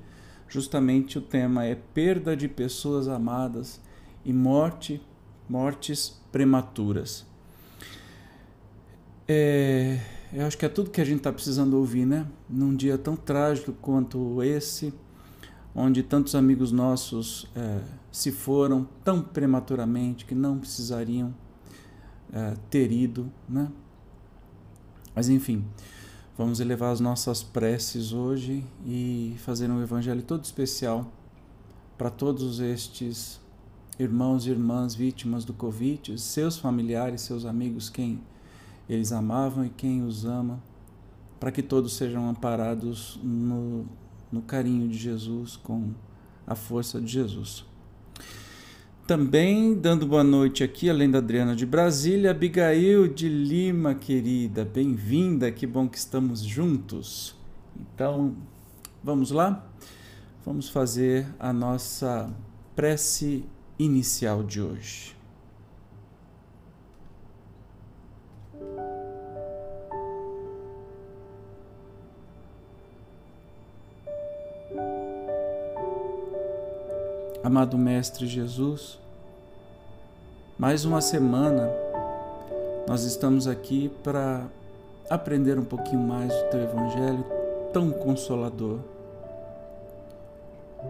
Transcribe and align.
justamente, 0.49 1.19
o 1.19 1.23
tema 1.23 1.65
é 1.65 1.75
perda 1.75 2.37
de 2.37 2.49
pessoas 2.49 3.09
amadas 3.09 3.81
e 4.25 4.33
morte, 4.33 5.01
mortes 5.49 6.21
prematuras. 6.31 7.25
É, 9.29 9.99
eu 10.33 10.47
acho 10.47 10.57
que 10.57 10.65
é 10.65 10.69
tudo 10.69 10.91
que 10.91 11.01
a 11.01 11.05
gente 11.05 11.19
está 11.19 11.33
precisando 11.33 11.75
ouvir, 11.75 12.07
né? 12.07 12.27
Num 12.49 12.77
dia 12.77 12.97
tão 12.97 13.17
trágico 13.17 13.73
quanto 13.73 14.41
esse, 14.43 14.95
onde 15.75 16.03
tantos 16.03 16.37
amigos 16.37 16.71
nossos 16.71 17.51
é, 17.57 17.81
se 18.13 18.31
foram 18.31 18.89
tão 19.03 19.21
prematuramente 19.21 20.25
que 20.25 20.35
não 20.35 20.59
precisariam 20.59 21.35
é, 22.33 22.55
ter 22.71 22.93
ido, 22.93 23.31
né? 23.49 23.69
Mas 25.13 25.29
enfim, 25.29 25.65
vamos 26.39 26.61
elevar 26.61 26.93
as 26.93 27.01
nossas 27.01 27.43
preces 27.43 28.13
hoje 28.13 28.65
e 28.85 29.35
fazer 29.39 29.69
um 29.69 29.83
evangelho 29.83 30.23
todo 30.23 30.45
especial 30.45 31.11
para 31.99 32.11
todos 32.11 32.61
estes 32.61 33.41
irmãos 33.99 34.47
e 34.47 34.51
irmãs 34.51 34.95
vítimas 34.95 35.45
do 35.45 35.53
Covid, 35.53 36.17
seus 36.21 36.59
familiares, 36.59 37.23
seus 37.23 37.45
amigos, 37.45 37.91
quem 37.91 38.21
eles 38.89 39.13
amavam 39.13 39.65
e 39.65 39.71
quem 39.71 40.03
os 40.03 40.25
ama, 40.25 40.63
para 41.41 41.51
que 41.51 41.63
todos 41.63 41.97
sejam 41.97 42.29
amparados 42.29 43.19
no, 43.23 43.87
no 44.31 44.43
carinho 44.43 44.89
de 44.89 44.97
Jesus, 44.97 45.57
com 45.57 45.91
a 46.47 46.55
força 46.55 47.01
de 47.01 47.09
Jesus. 47.09 47.65
Também 49.07 49.75
dando 49.75 50.07
boa 50.07 50.25
noite 50.25 50.65
aqui, 50.65 50.91
além 50.91 51.11
da 51.11 51.19
Adriana 51.19 51.55
de 51.55 51.65
Brasília, 51.65 52.33
Abigail 52.33 53.07
de 53.07 53.29
Lima, 53.29 53.95
querida, 53.95 54.65
bem-vinda, 54.65 55.51
que 55.53 55.67
bom 55.67 55.89
que 55.89 55.97
estamos 55.97 56.41
juntos. 56.41 57.37
Então, 57.79 58.35
vamos 59.03 59.31
lá? 59.31 59.65
Vamos 60.45 60.69
fazer 60.69 61.27
a 61.39 61.53
nossa 61.53 62.33
prece 62.75 63.45
inicial 63.79 64.43
de 64.43 64.61
hoje. 64.61 65.16
Amado 77.47 77.79
Mestre 77.79 78.27
Jesus, 78.27 78.99
mais 80.59 80.85
uma 80.85 81.01
semana 81.01 81.71
nós 82.89 83.05
estamos 83.05 83.47
aqui 83.47 83.89
para 84.03 84.45
aprender 85.09 85.57
um 85.57 85.65
pouquinho 85.65 86.01
mais 86.01 86.35
do 86.35 86.51
Teu 86.51 86.61
Evangelho 86.63 87.25
tão 87.73 87.93
consolador. 87.93 88.81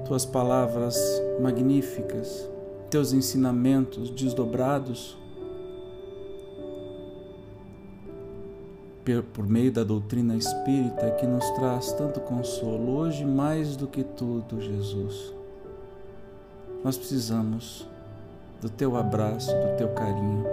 Tuas 0.06 0.25
palavras 0.25 0.97
magníficas, 1.43 2.49
Teus 2.88 3.12
ensinamentos 3.12 4.09
desdobrados 4.09 5.15
por 9.34 9.47
meio 9.47 9.71
da 9.71 9.84
doutrina 9.84 10.34
espírita 10.34 11.11
que 11.21 11.27
nos 11.27 11.44
traz 11.50 11.93
tanto 11.93 12.19
consolo 12.21 12.97
hoje 12.97 13.27
mais 13.27 13.77
do 13.77 13.87
que 13.87 14.03
tudo, 14.03 14.59
Jesus 14.59 15.35
nós 16.86 16.97
precisamos 16.97 17.84
do 18.60 18.70
teu 18.70 18.97
abraço, 18.97 19.50
do 19.50 19.76
teu 19.76 19.88
carinho. 19.88 20.47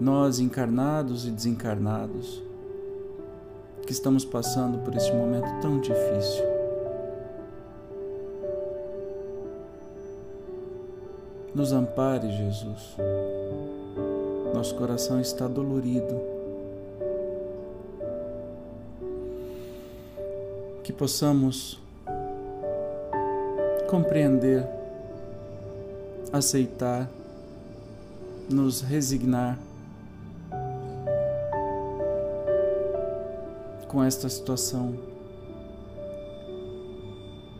Nós, 0.00 0.38
encarnados 0.38 1.26
e 1.26 1.30
desencarnados, 1.30 2.42
que 3.86 3.92
estamos 3.92 4.24
passando 4.24 4.78
por 4.78 4.94
este 4.96 5.12
momento 5.12 5.60
tão 5.60 5.78
difícil. 5.80 6.44
Nos 11.54 11.70
ampare, 11.70 12.34
Jesus. 12.34 12.96
Nosso 14.54 14.74
coração 14.76 15.20
está 15.20 15.46
dolorido. 15.46 16.18
Que 20.82 20.90
possamos 20.90 21.83
compreender, 23.94 24.66
aceitar, 26.32 27.08
nos 28.50 28.80
resignar 28.80 29.56
com 33.86 34.02
esta 34.02 34.28
situação 34.28 34.98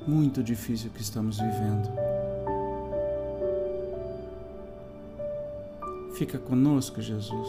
muito 0.04 0.42
difícil 0.42 0.90
que 0.90 1.00
estamos 1.00 1.38
vivendo. 1.38 1.88
Fica 6.16 6.36
conosco, 6.36 7.00
Jesus. 7.00 7.48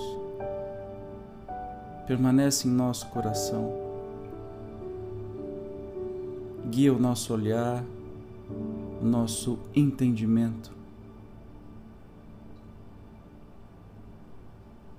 Permanece 2.06 2.68
em 2.68 2.72
nosso 2.72 3.08
coração. 3.08 3.74
Guia 6.70 6.94
o 6.94 7.00
nosso 7.00 7.34
olhar, 7.34 7.84
nosso 9.02 9.60
entendimento. 9.76 10.74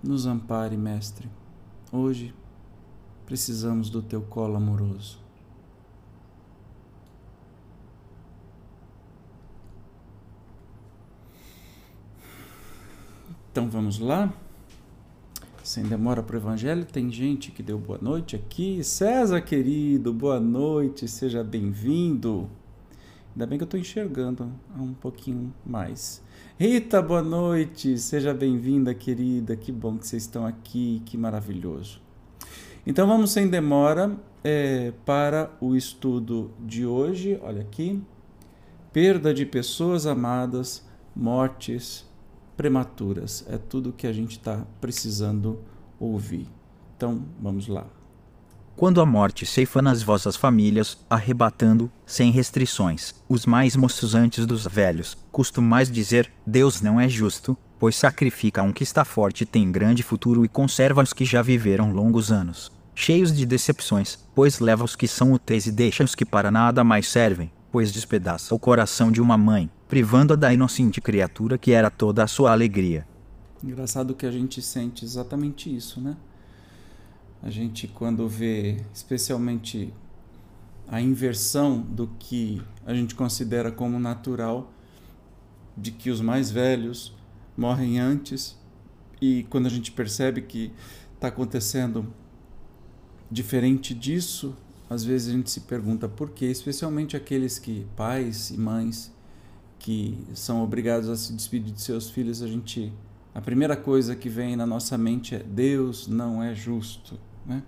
Nos 0.03 0.27
ampare, 0.27 0.77
Mestre. 0.77 1.29
Hoje 1.91 2.35
precisamos 3.25 3.91
do 3.91 4.01
teu 4.01 4.23
colo 4.23 4.57
amoroso. 4.57 5.19
Então 13.51 13.69
vamos 13.69 13.99
lá. 13.99 14.33
Sem 15.65 15.83
demora 15.85 16.23
para 16.23 16.37
o 16.37 16.39
Evangelho, 16.39 16.85
tem 16.85 17.11
gente 17.11 17.51
que 17.51 17.63
deu 17.63 17.79
boa 17.79 17.99
noite 18.01 18.37
aqui. 18.37 18.85
César, 18.85 19.41
querido, 19.41 20.13
boa 20.13 20.39
noite, 20.39 21.09
seja 21.09 21.43
bem-vindo. 21.43 22.49
Ainda 23.37 23.47
bem 23.47 23.59
que 23.59 23.65
eu 23.65 23.67
estou 23.67 23.79
enxergando 23.79 24.51
um 24.79 24.95
pouquinho 24.95 25.53
mais. 25.63 26.23
Rita, 26.59 27.03
boa 27.03 27.21
noite, 27.21 27.99
seja 27.99 28.33
bem-vinda, 28.33 28.95
querida. 28.95 29.55
Que 29.55 29.71
bom 29.71 29.99
que 29.99 30.07
vocês 30.07 30.23
estão 30.23 30.47
aqui, 30.47 31.03
que 31.05 31.19
maravilhoso. 31.19 32.01
Então 32.87 33.07
vamos 33.07 33.33
sem 33.33 33.47
demora 33.47 34.17
é, 34.43 34.91
para 35.05 35.55
o 35.61 35.77
estudo 35.77 36.51
de 36.59 36.87
hoje. 36.87 37.39
Olha 37.43 37.61
aqui: 37.61 38.03
perda 38.91 39.35
de 39.35 39.45
pessoas 39.45 40.07
amadas, 40.07 40.83
mortes 41.15 42.11
prematuras. 42.57 43.45
É 43.51 43.59
tudo 43.59 43.93
que 43.93 44.07
a 44.07 44.15
gente 44.15 44.39
está 44.39 44.67
precisando 44.81 45.61
ouvir. 46.01 46.49
Então, 46.97 47.23
vamos 47.39 47.69
lá. 47.69 47.87
Quando 48.77 49.01
a 49.01 49.07
morte 49.07 49.47
ceifa 49.47 49.81
nas 49.81 50.03
vossas 50.03 50.37
famílias, 50.37 50.99
arrebatando, 51.09 51.91
sem 52.05 52.31
restrições, 52.31 53.15
os 53.27 53.47
mais 53.47 53.75
moços 53.75 54.15
antes 54.15 54.45
dos 54.45 54.67
velhos, 54.67 55.17
costumais 55.33 55.91
dizer: 55.91 56.31
Deus 56.47 56.83
não 56.83 57.01
é 57.01 57.09
justo, 57.09 57.57
pois 57.79 57.97
sacrifica 57.97 58.63
um 58.63 58.75
que 58.75 58.83
está 58.83 59.03
forte 59.03 59.47
tem 59.47 59.73
grande 59.73 60.03
futuro 60.03 60.45
e 60.45 60.49
conserva 60.49 61.03
os 61.03 61.15
que 61.15 61.25
já 61.25 61.41
viveram 61.41 61.91
longos 61.91 62.31
anos, 62.31 62.71
cheios 62.95 63.35
de 63.35 63.47
decepções, 63.47 64.19
pois 64.35 64.61
leva 64.61 64.85
os 64.85 64.95
que 64.95 65.09
são 65.09 65.33
úteis 65.33 65.65
e 65.65 65.73
deixa 65.73 66.05
os 66.05 66.15
que 66.15 66.27
para 66.27 66.51
nada 66.51 66.85
mais 66.85 67.09
servem, 67.09 67.51
pois 67.73 67.91
despedaça 67.91 68.55
o 68.55 68.59
coração 68.59 69.11
de 69.11 69.23
uma 69.23 69.39
mãe, 69.39 69.71
privando-a 69.89 70.37
da 70.37 70.53
inocente 70.53 71.01
criatura 71.01 71.57
que 71.57 71.73
era 71.73 71.89
toda 71.89 72.23
a 72.23 72.27
sua 72.27 72.53
alegria. 72.53 73.07
Engraçado 73.65 74.15
que 74.15 74.27
a 74.27 74.31
gente 74.31 74.61
sente 74.61 75.03
exatamente 75.03 75.75
isso, 75.75 75.99
né? 75.99 76.15
A 77.47 77.51
gente, 77.51 77.87
quando 77.87 78.27
vê, 78.27 78.77
especialmente, 78.93 79.95
a 80.89 81.01
inversão 81.01 81.81
do 81.81 82.09
que 82.19 82.61
a 82.85 82.93
gente 82.93 83.15
considera 83.15 83.71
como 83.71 84.01
natural, 84.01 84.73
de 85.77 85.93
que 85.93 86.11
os 86.11 86.21
mais 86.21 86.51
velhos 86.51 87.15
morrem 87.57 88.01
antes, 88.01 88.59
e 89.23 89.47
quando 89.49 89.67
a 89.67 89.69
gente 89.69 89.93
percebe 89.93 90.43
que 90.43 90.73
está 91.15 91.29
acontecendo 91.29 92.13
diferente 93.31 93.95
disso, 93.95 94.53
às 94.91 95.05
vezes 95.05 95.29
a 95.29 95.37
gente 95.37 95.49
se 95.49 95.61
pergunta 95.61 96.09
por 96.09 96.31
quê, 96.31 96.47
especialmente 96.47 97.17
aqueles 97.17 97.61
que, 97.61 97.87
pais 97.95 98.51
e 98.51 98.59
mães, 98.59 99.15
que 99.79 100.19
são 100.35 100.65
obrigados 100.65 101.09
a 101.09 101.15
se 101.15 101.33
despedir 101.33 101.73
de 101.73 101.81
seus 101.81 102.11
filhos, 102.11 102.43
a 102.43 102.49
gente 102.49 102.93
a 103.37 103.41
primeira 103.43 103.77
coisa 103.77 104.17
que 104.17 104.31
vem 104.31 104.57
na 104.57 104.65
nossa 104.65 104.97
mente 104.97 105.35
é 105.35 105.39
Deus 105.39 106.09
não 106.09 106.43
é 106.43 106.55
justo. 106.55 107.21
Né? 107.47 107.63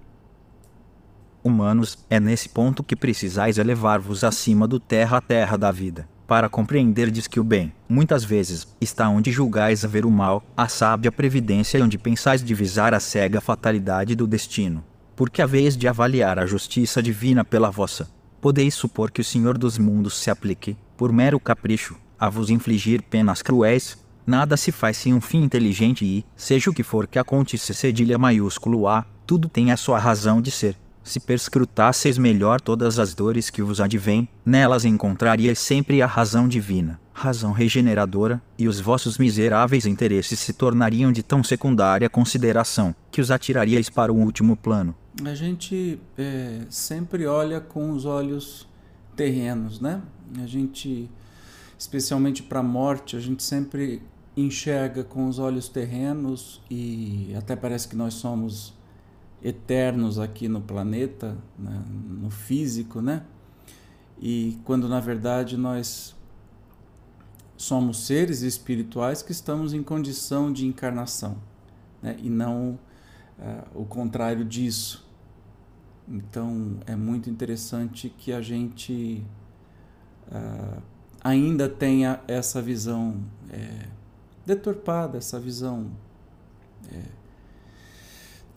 Humanos, 1.43 2.05
é 2.11 2.19
nesse 2.19 2.49
ponto 2.49 2.83
que 2.83 2.97
precisais 2.97 3.59
elevar-vos 3.59 4.25
acima 4.25 4.67
do 4.67 4.81
terra 4.81 5.19
a 5.19 5.21
terra 5.21 5.57
da 5.57 5.71
vida, 5.71 6.09
para 6.27 6.49
compreenderdes 6.49 7.27
que 7.27 7.39
o 7.39 7.45
bem, 7.45 7.73
muitas 7.89 8.25
vezes, 8.25 8.67
está 8.81 9.09
onde 9.09 9.31
julgais 9.31 9.85
haver 9.85 10.05
o 10.05 10.11
mal, 10.11 10.43
a 10.57 10.69
sábia 10.69 11.13
previdência 11.13 11.83
onde 11.83 11.97
pensais 11.97 12.43
divisar 12.43 12.93
a 12.93 13.01
cega 13.01 13.41
fatalidade 13.41 14.15
do 14.15 14.27
destino. 14.27 14.85
Porque 15.15 15.41
a 15.41 15.47
vez 15.47 15.77
de 15.77 15.89
avaliar 15.89 16.39
a 16.39 16.47
justiça 16.47 17.03
divina 17.03 17.45
pela 17.45 17.71
vossa, 17.71 18.11
podeis 18.41 18.75
supor 18.75 19.11
que 19.11 19.21
o 19.21 19.25
Senhor 19.25 19.57
dos 19.57 19.79
mundos 19.79 20.19
se 20.19 20.31
aplique, 20.31 20.77
por 20.97 21.13
mero 21.13 21.41
capricho, 21.41 21.97
a 22.19 22.29
vos 22.29 22.51
infligir 22.51 23.03
penas 23.03 23.43
cruéis, 23.43 23.97
Nada 24.29 24.59
se 24.59 24.71
faz 24.71 24.99
sem 24.99 25.15
um 25.15 25.23
fim 25.23 25.43
inteligente 25.43 26.05
e, 26.05 26.23
seja 26.37 26.69
o 26.69 26.75
que 26.75 26.83
for 26.83 27.07
que 27.07 27.19
aconteça 27.19 27.73
cedilha 27.73 28.19
maiúsculo 28.19 28.87
A, 28.87 29.07
tudo 29.29 29.47
tem 29.47 29.71
a 29.71 29.77
sua 29.77 29.99
razão 29.99 30.41
de 30.41 30.51
ser. 30.51 30.75
Se 31.05 31.21
perscrutasseis 31.21 32.17
melhor 32.17 32.63
todas 32.63 32.99
as 32.99 33.13
dores 33.13 33.51
que 33.51 33.61
vos 33.61 33.79
advêm, 33.79 34.27
nelas 34.45 34.87
encontraríeis 34.87 35.59
sempre 35.59 36.01
a 36.01 36.07
razão 36.07 36.49
divina, 36.49 36.99
razão 37.13 37.53
regeneradora, 37.53 38.41
e 38.59 38.67
os 38.67 38.81
vossos 38.81 39.19
miseráveis 39.19 39.85
interesses 39.85 40.41
se 40.41 40.55
tornariam 40.55 41.13
de 41.13 41.23
tão 41.23 41.45
secundária 41.45 42.09
consideração, 42.09 42.95
que 43.11 43.21
os 43.21 43.31
atiraríeis 43.31 43.91
para 43.91 44.11
o 44.11 44.17
último 44.17 44.57
plano. 44.57 44.95
A 45.23 45.35
gente 45.35 46.01
é, 46.17 46.63
sempre 46.71 47.27
olha 47.27 47.61
com 47.61 47.91
os 47.91 48.07
olhos 48.07 48.67
terrenos, 49.15 49.79
né? 49.79 50.01
A 50.43 50.47
gente, 50.47 51.11
especialmente 51.79 52.43
para 52.43 52.61
a 52.61 52.63
morte, 52.63 53.15
a 53.15 53.21
gente 53.21 53.43
sempre 53.43 54.01
enxerga 54.35 55.05
com 55.05 55.29
os 55.29 55.39
olhos 55.39 55.69
terrenos 55.69 56.63
e 56.71 57.35
até 57.37 57.55
parece 57.55 57.89
que 57.89 57.97
nós 57.97 58.15
somos 58.15 58.78
eternos 59.43 60.19
aqui 60.19 60.49
no 60.49 60.61
planeta, 60.61 61.37
né, 61.59 61.83
no 61.89 62.31
físico, 62.31 63.01
né? 63.01 63.25
E 64.21 64.59
quando 64.65 64.89
na 64.89 64.99
verdade 64.99 65.57
nós 65.57 66.17
somos 67.57 68.07
seres 68.07 68.43
espirituais 68.43 69.23
que 69.23 69.33
estamos 69.33 69.73
em 69.73 69.83
condição 69.83 70.53
de 70.53 70.67
encarnação, 70.67 71.37
né? 72.03 72.17
E 72.21 72.29
não 72.29 72.79
uh, 73.39 73.81
o 73.81 73.85
contrário 73.85 74.45
disso. 74.45 75.07
Então 76.09 76.79
é 76.87 76.97
muito 76.97 77.29
interessante 77.31 78.09
que 78.09 78.33
a 78.33 78.41
gente 78.41 79.25
uh, 80.29 80.83
ainda 81.23 81.69
tenha 81.69 82.21
essa 82.27 82.63
visão. 82.63 83.23
É, 83.51 83.99
deturpada, 84.49 85.19
essa 85.19 85.39
visão 85.39 85.91
é, 86.91 87.03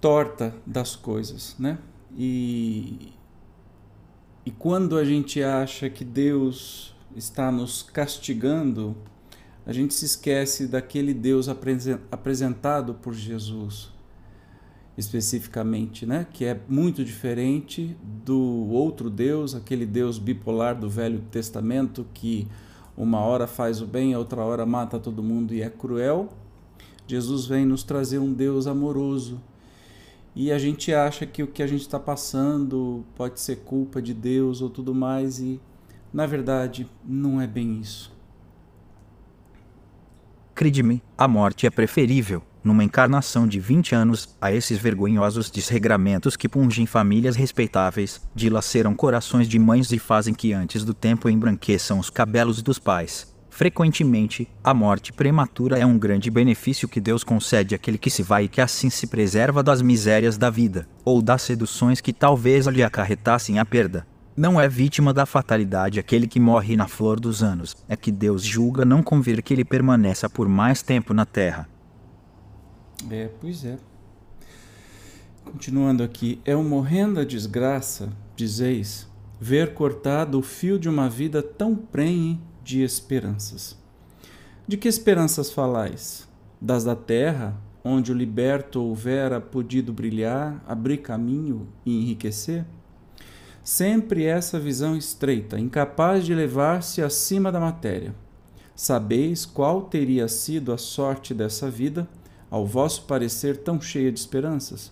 torta 0.02 0.54
das 0.66 0.96
coisas, 0.96 1.56
né? 1.58 1.78
E, 2.18 3.14
e 4.46 4.52
quando 4.52 4.98
a 4.98 5.06
gente 5.06 5.42
acha 5.42 5.90
que 5.90 6.04
Deus 6.04 6.94
está 7.16 7.52
nos 7.52 7.84
castigando, 7.84 8.98
a 9.66 9.72
gente 9.72 9.94
se 9.94 10.06
esquece 10.06 10.68
daquele 10.68 11.14
Deus 11.14 11.48
apresentado 11.48 12.96
por 12.96 13.14
Jesus, 13.14 13.92
especificamente, 14.98 16.06
né? 16.06 16.26
que 16.34 16.46
é 16.46 16.60
muito 16.68 17.06
diferente 17.06 17.96
do 18.26 18.68
outro 18.72 19.10
Deus, 19.10 19.54
aquele 19.54 19.86
Deus 19.86 20.18
bipolar 20.18 20.78
do 20.78 20.90
Velho 20.90 21.22
Testamento 21.32 22.06
que 22.14 22.48
uma 22.98 23.20
hora 23.20 23.48
faz 23.48 23.82
o 23.82 23.86
bem, 23.86 24.16
outra 24.16 24.44
hora 24.44 24.66
mata 24.66 25.00
todo 25.00 25.24
mundo 25.24 25.54
e 25.54 25.62
é 25.62 25.70
cruel. 25.70 26.30
Jesus 27.08 27.46
vem 27.46 27.66
nos 27.66 27.84
trazer 27.84 28.20
um 28.20 28.34
Deus 28.34 28.68
amoroso. 28.68 29.40
E 30.36 30.52
a 30.52 30.58
gente 30.58 30.94
acha 30.94 31.26
que 31.26 31.44
o 31.44 31.48
que 31.48 31.62
a 31.62 31.68
gente 31.68 31.82
está 31.82 32.00
passando 32.00 33.06
pode 33.16 33.40
ser 33.40 33.58
culpa 33.58 34.02
de 34.02 34.14
Deus 34.14 34.62
ou 34.62 34.70
tudo 34.70 34.96
mais, 34.96 35.40
e 35.40 35.60
na 36.14 36.26
verdade 36.26 36.90
não 37.04 37.42
é 37.42 37.48
bem 37.48 37.80
isso. 37.80 38.12
Crede-me, 40.56 41.02
a 41.18 41.28
morte 41.28 41.66
é 41.66 41.70
preferível 41.70 42.44
numa 42.64 42.84
encarnação 42.84 43.48
de 43.48 43.60
20 43.60 43.96
anos, 43.96 44.36
a 44.40 44.52
esses 44.52 44.78
vergonhosos 44.78 45.50
desregramentos 45.50 46.36
que 46.36 46.48
pungem 46.48 46.86
famílias 46.86 47.36
respeitáveis, 47.36 48.22
dilaceram 48.36 48.94
corações 48.94 49.48
de 49.48 49.58
mães 49.58 49.92
e 49.92 50.00
fazem 50.00 50.34
que 50.34 50.54
antes 50.54 50.84
do 50.84 50.94
tempo 50.94 51.30
embranqueçam 51.30 51.98
os 51.98 52.10
cabelos 52.10 52.62
dos 52.62 52.78
pais. 52.78 53.31
Frequentemente, 53.52 54.48
a 54.64 54.74
morte 54.74 55.12
prematura 55.12 55.78
é 55.78 55.86
um 55.86 56.00
grande 56.00 56.32
benefício 56.32 56.88
que 56.88 57.02
Deus 57.02 57.22
concede 57.22 57.76
àquele 57.76 57.98
que 57.98 58.10
se 58.10 58.24
vai 58.24 58.46
e 58.46 58.48
que 58.48 58.62
assim 58.62 58.90
se 58.90 59.06
preserva 59.06 59.62
das 59.62 59.82
misérias 59.82 60.38
da 60.38 60.50
vida, 60.50 60.88
ou 61.04 61.22
das 61.22 61.42
seduções 61.42 62.00
que 62.00 62.14
talvez 62.14 62.66
lhe 62.68 62.82
acarretassem 62.82 63.60
a 63.60 63.66
perda. 63.66 64.08
Não 64.38 64.60
é 64.60 64.70
vítima 64.70 65.14
da 65.14 65.26
fatalidade 65.26 66.00
aquele 66.00 66.28
que 66.28 66.40
morre 66.40 66.78
na 66.78 66.88
flor 66.88 67.20
dos 67.20 67.44
anos, 67.44 67.76
é 67.90 67.98
que 67.98 68.10
Deus 68.10 68.42
julga 68.42 68.86
não 68.86 69.04
convir 69.04 69.44
que 69.44 69.54
ele 69.54 69.66
permaneça 69.66 70.30
por 70.30 70.48
mais 70.48 70.82
tempo 70.82 71.14
na 71.14 71.26
terra. 71.26 71.68
É, 73.12 73.30
pois 73.42 73.66
é. 73.66 73.78
Continuando 75.44 76.04
aqui, 76.04 76.40
é 76.46 76.56
um 76.56 76.64
morrendo 76.64 77.20
a 77.20 77.26
desgraça, 77.26 78.14
dizeis, 78.34 79.10
ver 79.42 79.74
cortado 79.74 80.40
o 80.40 80.42
fio 80.42 80.80
de 80.80 80.88
uma 80.88 81.10
vida 81.10 81.44
tão 81.44 81.76
prenhe 81.76 82.40
de 82.64 82.82
esperanças. 82.82 83.78
De 84.68 84.78
que 84.78 84.88
esperanças 84.88 85.52
falais? 85.52 86.28
Das 86.60 86.84
da 86.84 86.96
terra, 86.96 87.60
onde 87.84 88.12
o 88.12 88.16
liberto 88.16 88.82
houvera 88.82 89.42
podido 89.42 89.92
brilhar, 89.92 90.64
abrir 90.68 90.98
caminho 90.98 91.68
e 91.86 91.98
enriquecer? 91.98 92.66
Sempre 93.64 94.26
essa 94.26 94.60
visão 94.60 94.96
estreita, 94.96 95.60
incapaz 95.60 96.26
de 96.26 96.32
elevar-se 96.32 97.02
acima 97.02 97.52
da 97.52 97.60
matéria. 97.60 98.16
Sabeis 98.76 99.46
qual 99.46 99.84
teria 99.84 100.28
sido 100.28 100.72
a 100.72 100.78
sorte 100.78 101.34
dessa 101.34 101.70
vida 101.70 102.08
ao 102.50 102.66
vosso 102.66 103.04
parecer 103.04 103.58
tão 103.58 103.80
cheia 103.80 104.12
de 104.12 104.20
esperanças? 104.20 104.92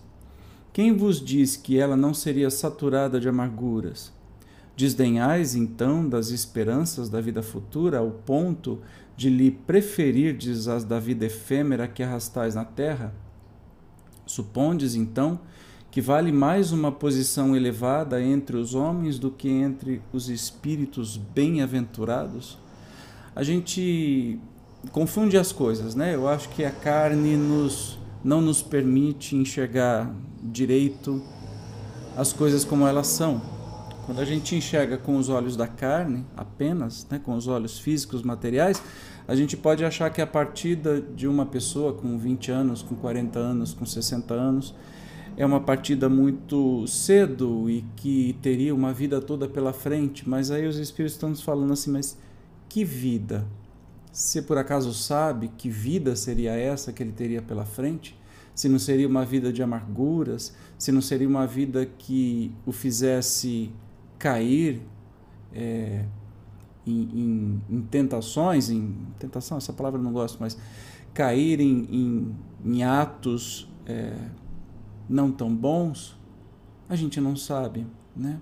Quem 0.72 0.96
vos 0.96 1.20
diz 1.20 1.56
que 1.56 1.78
ela 1.78 1.96
não 1.96 2.14
seria 2.14 2.50
saturada 2.50 3.18
de 3.18 3.28
amarguras? 3.28 4.12
Desdenhais 4.80 5.54
então 5.54 6.08
das 6.08 6.30
esperanças 6.30 7.10
da 7.10 7.20
vida 7.20 7.42
futura 7.42 7.98
ao 7.98 8.10
ponto 8.10 8.78
de 9.14 9.28
lhe 9.28 9.50
preferirdes 9.50 10.68
as 10.68 10.84
da 10.84 10.98
vida 10.98 11.26
efêmera 11.26 11.86
que 11.86 12.02
arrastais 12.02 12.54
na 12.54 12.64
terra? 12.64 13.12
Supondes 14.24 14.94
então 14.94 15.38
que 15.90 16.00
vale 16.00 16.32
mais 16.32 16.72
uma 16.72 16.90
posição 16.90 17.54
elevada 17.54 18.22
entre 18.22 18.56
os 18.56 18.74
homens 18.74 19.18
do 19.18 19.30
que 19.30 19.50
entre 19.50 20.00
os 20.14 20.30
espíritos 20.30 21.18
bem-aventurados? 21.18 22.56
A 23.36 23.42
gente 23.42 24.40
confunde 24.92 25.36
as 25.36 25.52
coisas, 25.52 25.94
né? 25.94 26.14
Eu 26.14 26.26
acho 26.26 26.48
que 26.48 26.64
a 26.64 26.70
carne 26.70 27.36
nos 27.36 27.98
não 28.24 28.40
nos 28.40 28.62
permite 28.62 29.36
enxergar 29.36 30.10
direito 30.42 31.22
as 32.16 32.32
coisas 32.32 32.64
como 32.64 32.86
elas 32.86 33.08
são. 33.08 33.59
Quando 34.10 34.22
a 34.22 34.24
gente 34.24 34.56
enxerga 34.56 34.98
com 34.98 35.16
os 35.16 35.28
olhos 35.28 35.56
da 35.56 35.68
carne, 35.68 36.26
apenas, 36.36 37.06
né, 37.08 37.20
com 37.20 37.32
os 37.36 37.46
olhos 37.46 37.78
físicos, 37.78 38.24
materiais, 38.24 38.82
a 39.28 39.36
gente 39.36 39.56
pode 39.56 39.84
achar 39.84 40.10
que 40.10 40.20
a 40.20 40.26
partida 40.26 41.00
de 41.00 41.28
uma 41.28 41.46
pessoa 41.46 41.92
com 41.92 42.18
20 42.18 42.50
anos, 42.50 42.82
com 42.82 42.96
40 42.96 43.38
anos, 43.38 43.72
com 43.72 43.86
60 43.86 44.34
anos, 44.34 44.74
é 45.36 45.46
uma 45.46 45.60
partida 45.60 46.08
muito 46.08 46.84
cedo 46.88 47.70
e 47.70 47.84
que 47.94 48.36
teria 48.42 48.74
uma 48.74 48.92
vida 48.92 49.20
toda 49.20 49.46
pela 49.46 49.72
frente, 49.72 50.28
mas 50.28 50.50
aí 50.50 50.66
os 50.66 50.76
espíritos 50.76 51.14
estão 51.14 51.28
nos 51.28 51.40
falando 51.40 51.72
assim, 51.72 51.92
mas 51.92 52.18
que 52.68 52.84
vida? 52.84 53.46
Se 54.10 54.42
por 54.42 54.58
acaso 54.58 54.92
sabe 54.92 55.52
que 55.56 55.70
vida 55.70 56.16
seria 56.16 56.56
essa 56.56 56.92
que 56.92 57.00
ele 57.00 57.12
teria 57.12 57.40
pela 57.40 57.64
frente? 57.64 58.18
Se 58.56 58.68
não 58.68 58.80
seria 58.80 59.06
uma 59.06 59.24
vida 59.24 59.52
de 59.52 59.62
amarguras? 59.62 60.52
Se 60.76 60.90
não 60.90 61.00
seria 61.00 61.28
uma 61.28 61.46
vida 61.46 61.86
que 61.86 62.50
o 62.66 62.72
fizesse 62.72 63.70
cair 64.20 64.82
é, 65.52 66.04
em, 66.86 67.00
em, 67.02 67.62
em, 67.70 67.82
tentações, 67.82 68.68
em 68.68 68.94
tentação, 69.18 69.56
essa 69.56 69.72
palavra 69.72 69.98
eu 69.98 70.04
não 70.04 70.12
gosto, 70.12 70.36
mas 70.38 70.56
cair 71.14 71.58
em, 71.58 72.36
em, 72.62 72.82
atos 72.82 73.66
é, 73.86 74.14
não 75.08 75.32
tão 75.32 75.52
bons, 75.52 76.16
a 76.88 76.94
gente 76.94 77.18
não 77.20 77.34
sabe, 77.34 77.86
né? 78.14 78.38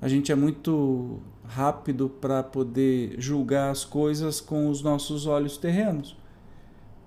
A 0.00 0.06
gente 0.06 0.30
é 0.30 0.36
muito 0.36 1.18
rápido 1.44 2.08
para 2.08 2.40
poder 2.42 3.16
julgar 3.18 3.72
as 3.72 3.84
coisas 3.84 4.40
com 4.40 4.68
os 4.70 4.82
nossos 4.82 5.26
olhos 5.26 5.56
terrenos, 5.56 6.16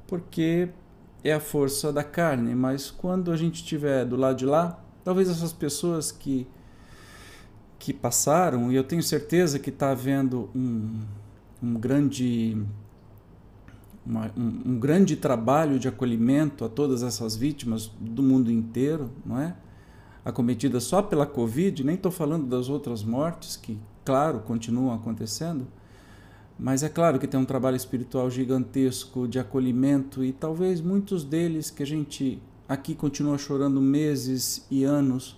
porque 0.05 0.69
é 1.23 1.31
a 1.31 1.39
força 1.39 1.93
da 1.93 2.03
carne. 2.03 2.53
Mas 2.53 2.91
quando 2.91 3.31
a 3.31 3.37
gente 3.37 3.55
estiver 3.55 4.03
do 4.05 4.17
lado 4.17 4.35
de 4.35 4.45
lá, 4.45 4.83
talvez 5.05 5.29
essas 5.29 5.53
pessoas 5.53 6.11
que 6.11 6.45
que 7.81 7.91
passaram, 7.91 8.71
e 8.71 8.75
eu 8.75 8.83
tenho 8.83 9.01
certeza 9.01 9.57
que 9.57 9.71
está 9.71 9.89
havendo 9.89 10.51
um, 10.55 10.99
um 11.63 11.73
grande 11.73 12.55
uma, 14.05 14.31
um, 14.37 14.73
um, 14.73 14.79
grande 14.79 15.15
trabalho 15.15 15.79
de 15.79 15.87
acolhimento 15.87 16.63
a 16.63 16.69
todas 16.69 17.01
essas 17.01 17.35
vítimas 17.35 17.91
do 17.99 18.21
mundo 18.21 18.51
inteiro, 18.51 19.09
não 19.25 19.39
é? 19.39 19.55
Acometidas 20.23 20.83
só 20.83 21.01
pela 21.01 21.25
Covid, 21.25 21.83
nem 21.83 21.95
estou 21.95 22.11
falando 22.11 22.45
das 22.45 22.69
outras 22.69 23.03
mortes 23.03 23.55
que, 23.55 23.79
claro, 24.05 24.41
continuam 24.41 24.93
acontecendo, 24.93 25.65
mas 26.59 26.83
é 26.83 26.89
claro 26.89 27.17
que 27.17 27.25
tem 27.25 27.39
um 27.39 27.45
trabalho 27.45 27.75
espiritual 27.75 28.29
gigantesco 28.29 29.27
de 29.27 29.39
acolhimento 29.39 30.23
e 30.23 30.31
talvez 30.31 30.81
muitos 30.81 31.23
deles 31.23 31.71
que 31.71 31.81
a 31.81 31.87
gente 31.87 32.39
aqui 32.69 32.93
continua 32.93 33.39
chorando 33.39 33.81
meses 33.81 34.67
e 34.69 34.83
anos 34.83 35.35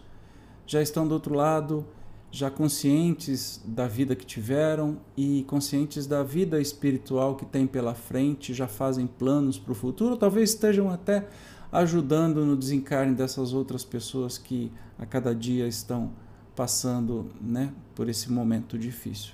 já 0.68 0.82
estão 0.82 1.08
do 1.08 1.14
outro 1.14 1.34
lado 1.34 1.86
já 2.34 2.50
conscientes 2.50 3.62
da 3.64 3.88
vida 3.88 4.16
que 4.16 4.26
tiveram 4.26 4.98
e 5.16 5.46
conscientes 5.48 6.08
da 6.08 6.24
vida 6.24 6.60
espiritual 6.60 7.36
que 7.36 7.46
tem 7.46 7.68
pela 7.68 7.94
frente, 7.94 8.56
já 8.56 8.68
fazem 8.68 9.06
planos 9.06 9.60
para 9.60 9.72
o 9.72 9.76
futuro, 9.76 10.18
talvez 10.18 10.50
estejam 10.50 10.90
até 10.90 11.28
ajudando 11.72 12.44
no 12.44 12.58
desencarne 12.58 13.14
dessas 13.14 13.54
outras 13.54 13.86
pessoas 13.86 14.40
que 14.40 14.72
a 14.98 15.06
cada 15.06 15.36
dia 15.36 15.68
estão 15.68 16.12
passando 16.56 17.30
né, 17.40 17.72
por 17.94 18.10
esse 18.10 18.32
momento 18.32 18.80
difícil. 18.80 19.34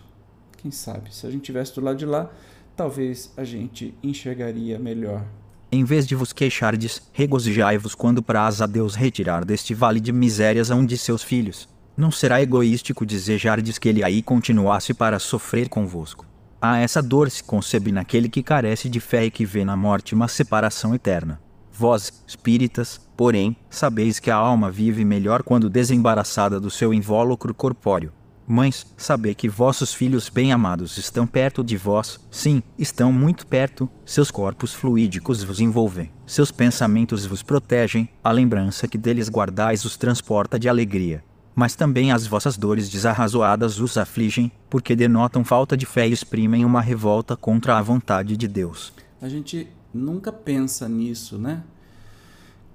Quem 0.58 0.70
sabe, 0.70 1.16
se 1.16 1.26
a 1.26 1.32
gente 1.32 1.44
tivesse 1.44 1.74
do 1.76 1.82
lado 1.82 1.98
de 1.98 2.06
lá, 2.06 2.30
talvez 2.76 3.32
a 3.38 3.46
gente 3.46 3.96
enxergaria 4.04 4.78
melhor. 4.78 5.26
Em 5.72 5.86
vez 5.86 6.06
de 6.06 6.16
vos 6.16 6.34
queixardes, 6.34 7.02
regozijai-vos 7.14 7.96
quando 7.96 8.22
praz 8.22 8.62
a 8.62 8.66
Deus 8.66 8.94
retirar 8.94 9.46
deste 9.46 9.74
vale 9.74 10.02
de 10.02 10.12
misérias 10.12 10.70
a 10.70 10.76
um 10.76 10.86
de 10.86 10.98
seus 10.98 11.24
filhos 11.24 11.79
não 12.00 12.10
será 12.10 12.42
egoístico 12.42 13.06
desejardes 13.06 13.78
que 13.78 13.90
ele 13.90 14.06
aí 14.06 14.22
continuasse 14.22 14.94
para 14.94 15.20
sofrer 15.20 15.68
convosco. 15.68 16.26
A 16.62 16.78
essa 16.78 17.02
dor 17.02 17.30
se 17.30 17.44
concebe 17.44 17.92
naquele 17.92 18.30
que 18.30 18.42
carece 18.42 18.88
de 18.88 19.02
fé 19.02 19.26
e 19.26 19.32
que 19.32 19.46
vê 19.46 19.66
na 19.66 19.76
morte 19.76 20.16
uma 20.16 20.30
separação 20.30 20.96
eterna. 20.96 21.42
Vós, 21.74 22.24
espíritas, 22.26 23.02
porém, 23.18 23.56
sabeis 23.70 24.18
que 24.18 24.32
a 24.32 24.36
alma 24.38 24.72
vive 24.72 25.04
melhor 25.04 25.44
quando 25.44 25.70
desembaraçada 25.70 26.58
do 26.58 26.70
seu 26.70 26.94
invólucro 26.94 27.54
corpóreo. 27.54 28.14
Mães, 28.48 28.88
sabei 28.98 29.36
que 29.36 29.50
vossos 29.50 29.94
filhos 29.94 30.30
bem-amados 30.30 30.98
estão 30.98 31.28
perto 31.28 31.64
de 31.64 31.76
vós, 31.76 32.18
sim, 32.32 32.64
estão 32.78 33.12
muito 33.12 33.46
perto, 33.46 33.90
seus 34.06 34.32
corpos 34.32 34.74
fluídicos 34.74 35.44
vos 35.44 35.60
envolvem, 35.60 36.12
seus 36.26 36.50
pensamentos 36.50 37.26
vos 37.26 37.44
protegem, 37.44 38.10
a 38.24 38.32
lembrança 38.32 38.88
que 38.88 38.98
deles 38.98 39.30
guardais 39.30 39.84
os 39.86 39.98
transporta 39.98 40.58
de 40.58 40.68
alegria 40.68 41.24
mas 41.56 41.76
também 41.76 42.12
as 42.12 42.26
vossas 42.26 42.58
dores 42.58 42.90
desarrazoadas 42.90 43.80
os 43.80 43.98
afligem, 43.98 44.52
porque 44.70 44.96
denotam 44.96 45.44
falta 45.44 45.76
de 45.76 45.86
fé 45.86 46.08
e 46.08 46.12
exprimem 46.12 46.64
uma 46.64 46.82
revolta 46.82 47.36
contra 47.36 47.78
a 47.78 47.82
vontade 47.82 48.38
de 48.38 48.48
Deus. 48.48 48.94
A 49.22 49.28
gente 49.28 49.68
nunca 49.94 50.32
pensa 50.32 50.88
nisso, 50.88 51.38
né? 51.38 51.64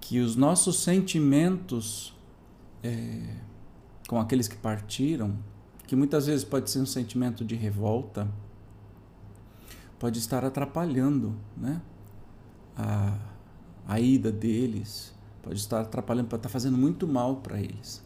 Que 0.00 0.20
os 0.20 0.36
nossos 0.36 0.80
sentimentos 0.80 2.14
é, 2.82 3.22
com 4.06 4.20
aqueles 4.20 4.46
que 4.46 4.56
partiram, 4.56 5.38
que 5.86 5.96
muitas 5.96 6.26
vezes 6.26 6.44
pode 6.44 6.70
ser 6.70 6.80
um 6.80 6.86
sentimento 6.86 7.44
de 7.44 7.54
revolta, 7.54 8.28
pode 9.98 10.18
estar 10.18 10.44
atrapalhando, 10.44 11.34
né? 11.56 11.80
A, 12.76 13.16
a 13.86 14.00
ida 14.00 14.30
deles, 14.30 15.14
pode 15.42 15.58
estar 15.58 15.80
atrapalhando, 15.80 16.28
pode 16.28 16.40
estar 16.40 16.50
fazendo 16.50 16.76
muito 16.76 17.08
mal 17.08 17.36
para 17.36 17.58
eles. 17.58 18.03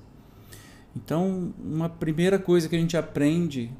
Então, 0.96 1.52
uma 1.58 1.88
primeira 1.88 2.38
coisa 2.38 2.68
que 2.68 2.76
a 2.76 2.78
gente 2.78 2.96
aprende 2.96 3.70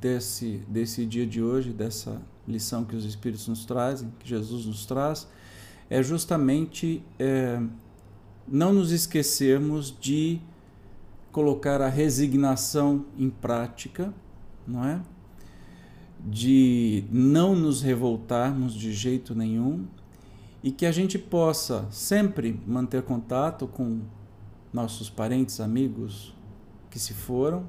desse, 0.00 0.62
desse 0.68 1.04
dia 1.04 1.26
de 1.26 1.42
hoje, 1.42 1.72
dessa 1.72 2.20
lição 2.46 2.84
que 2.84 2.94
os 2.94 3.04
Espíritos 3.04 3.48
nos 3.48 3.64
trazem, 3.64 4.12
que 4.18 4.28
Jesus 4.28 4.66
nos 4.66 4.86
traz, 4.86 5.28
é 5.90 6.02
justamente 6.02 7.02
é, 7.18 7.60
não 8.46 8.72
nos 8.72 8.92
esquecermos 8.92 9.94
de 9.98 10.40
colocar 11.32 11.80
a 11.80 11.88
resignação 11.88 13.06
em 13.18 13.30
prática, 13.30 14.12
não 14.66 14.84
é? 14.84 15.00
De 16.24 17.04
não 17.10 17.54
nos 17.54 17.80
revoltarmos 17.80 18.74
de 18.74 18.92
jeito 18.92 19.34
nenhum 19.34 19.86
e 20.62 20.70
que 20.70 20.84
a 20.84 20.92
gente 20.92 21.18
possa 21.18 21.86
sempre 21.90 22.60
manter 22.66 23.02
contato 23.02 23.66
com 23.66 24.00
nossos 24.72 25.08
parentes, 25.08 25.60
amigos, 25.60 26.34
que 26.98 27.02
se 27.02 27.14
foram, 27.14 27.64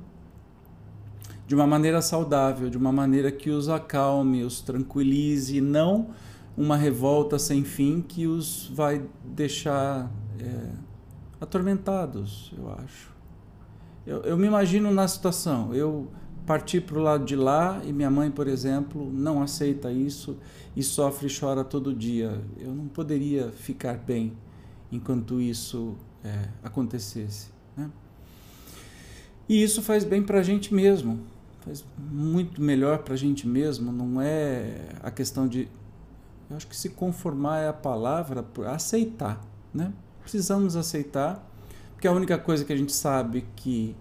de 1.45 1.53
uma 1.53 1.67
maneira 1.67 2.01
saudável, 2.01 2.67
de 2.67 2.77
uma 2.77 2.91
maneira 2.91 3.31
que 3.31 3.51
os 3.51 3.69
acalme, 3.69 4.43
os 4.43 4.59
tranquilize, 4.59 5.61
não 5.61 6.09
uma 6.57 6.75
revolta 6.75 7.37
sem 7.37 7.63
fim 7.63 8.01
que 8.01 8.25
os 8.25 8.71
vai 8.73 9.05
deixar 9.23 10.11
é, 10.39 10.71
atormentados, 11.39 12.51
eu 12.57 12.71
acho. 12.73 13.13
Eu, 14.05 14.21
eu 14.23 14.35
me 14.35 14.47
imagino 14.47 14.91
na 14.91 15.07
situação, 15.07 15.75
eu 15.75 16.07
parti 16.47 16.81
para 16.81 16.97
o 16.97 17.01
lado 17.01 17.23
de 17.23 17.35
lá 17.35 17.81
e 17.85 17.93
minha 17.93 18.09
mãe, 18.09 18.31
por 18.31 18.47
exemplo, 18.47 19.11
não 19.13 19.43
aceita 19.43 19.91
isso 19.91 20.37
e 20.75 20.81
sofre 20.81 21.27
e 21.27 21.39
chora 21.39 21.63
todo 21.63 21.93
dia. 21.93 22.41
Eu 22.59 22.73
não 22.73 22.87
poderia 22.87 23.51
ficar 23.51 23.95
bem 23.95 24.33
enquanto 24.91 25.39
isso 25.39 25.95
é, 26.23 26.49
acontecesse. 26.63 27.58
E 29.49 29.63
isso 29.63 29.81
faz 29.81 30.03
bem 30.03 30.21
para 30.21 30.39
a 30.39 30.43
gente 30.43 30.71
mesmo, 30.75 31.19
faz 31.61 31.83
muito 31.97 32.61
melhor 32.61 32.99
para 32.99 33.15
a 33.15 33.17
gente 33.17 33.47
mesmo. 33.47 33.91
Não 33.91 34.21
é 34.21 34.95
a 35.01 35.09
questão 35.09 35.47
de. 35.47 35.67
Eu 36.47 36.55
acho 36.55 36.67
que 36.67 36.77
se 36.77 36.89
conformar 36.89 37.61
é 37.61 37.67
a 37.67 37.73
palavra, 37.73 38.45
aceitar. 38.67 39.43
Né? 39.73 39.91
Precisamos 40.21 40.75
aceitar, 40.75 41.43
porque 41.93 42.07
a 42.07 42.11
única 42.11 42.37
coisa 42.37 42.63
que 42.63 42.71
a 42.71 42.77
gente 42.77 42.91
sabe 42.91 43.43
que, 43.55 43.95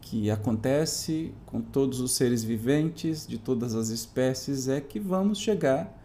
que 0.00 0.30
acontece 0.30 1.34
com 1.46 1.60
todos 1.60 2.00
os 2.00 2.12
seres 2.12 2.44
viventes, 2.44 3.26
de 3.26 3.38
todas 3.38 3.74
as 3.74 3.88
espécies, 3.88 4.68
é 4.68 4.80
que 4.80 5.00
vamos 5.00 5.38
chegar 5.38 6.00